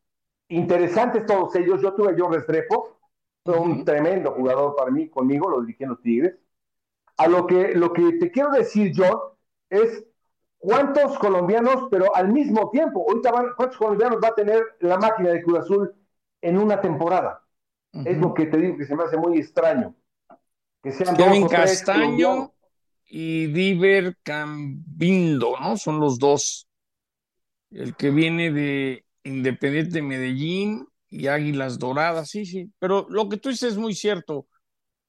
[0.50, 1.82] interesantes todos ellos.
[1.82, 3.00] Yo tuve a John Restrepo,
[3.46, 6.36] un tremendo jugador para mí, conmigo, lo dirigí en los Tigres.
[7.18, 9.18] A lo que, lo que te quiero decir, John,
[9.70, 10.06] es
[10.58, 15.30] cuántos colombianos, pero al mismo tiempo, ahorita van, cuántos colombianos va a tener la máquina
[15.30, 15.94] de Cruz Azul
[16.42, 17.44] en una temporada.
[18.06, 19.96] Es lo que te digo que se me hace muy extraño.
[20.84, 22.54] Que sean Kevin Castaño
[23.06, 25.76] y Diver Cambindo, ¿no?
[25.76, 26.69] Son los dos.
[27.72, 32.72] El que viene de Independiente Medellín y Águilas Doradas, sí, sí.
[32.80, 34.48] Pero lo que tú dices es muy cierto.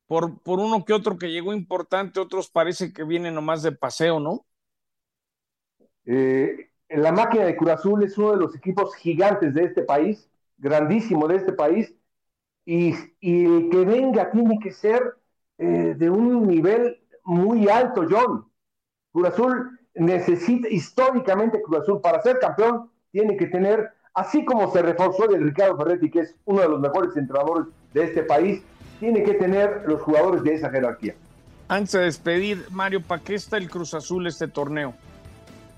[0.07, 4.19] Por, por uno que otro que llegó importante, otros parece que vienen nomás de paseo,
[4.19, 4.45] ¿no?
[6.05, 10.29] Eh, la máquina de Cruz Azul es uno de los equipos gigantes de este país,
[10.59, 11.95] grandísimo de este país,
[12.65, 15.01] y, y el que venga tiene que ser
[15.59, 18.51] eh, de un nivel muy alto, John.
[19.13, 24.83] Cruz Azul necesita, históricamente Cruz Azul, para ser campeón, tiene que tener, así como se
[24.83, 28.63] reforzó de Ricardo Ferretti, que es uno de los mejores entrenadores de este país,
[28.99, 31.15] tiene que tener los jugadores de esa jerarquía.
[31.69, 34.95] Antes de despedir, Mario, ¿para qué está el Cruz Azul este torneo?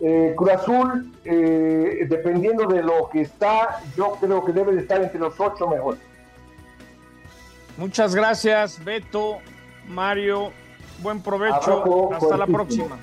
[0.01, 5.03] Eh, Cruz Azul, eh, dependiendo de lo que está, yo creo que debe de estar
[5.03, 6.01] entre los ocho mejores.
[7.77, 9.39] Muchas gracias, Beto,
[9.89, 10.53] Mario.
[11.03, 11.55] Buen provecho.
[11.55, 12.99] Abrazo Hasta la próxima.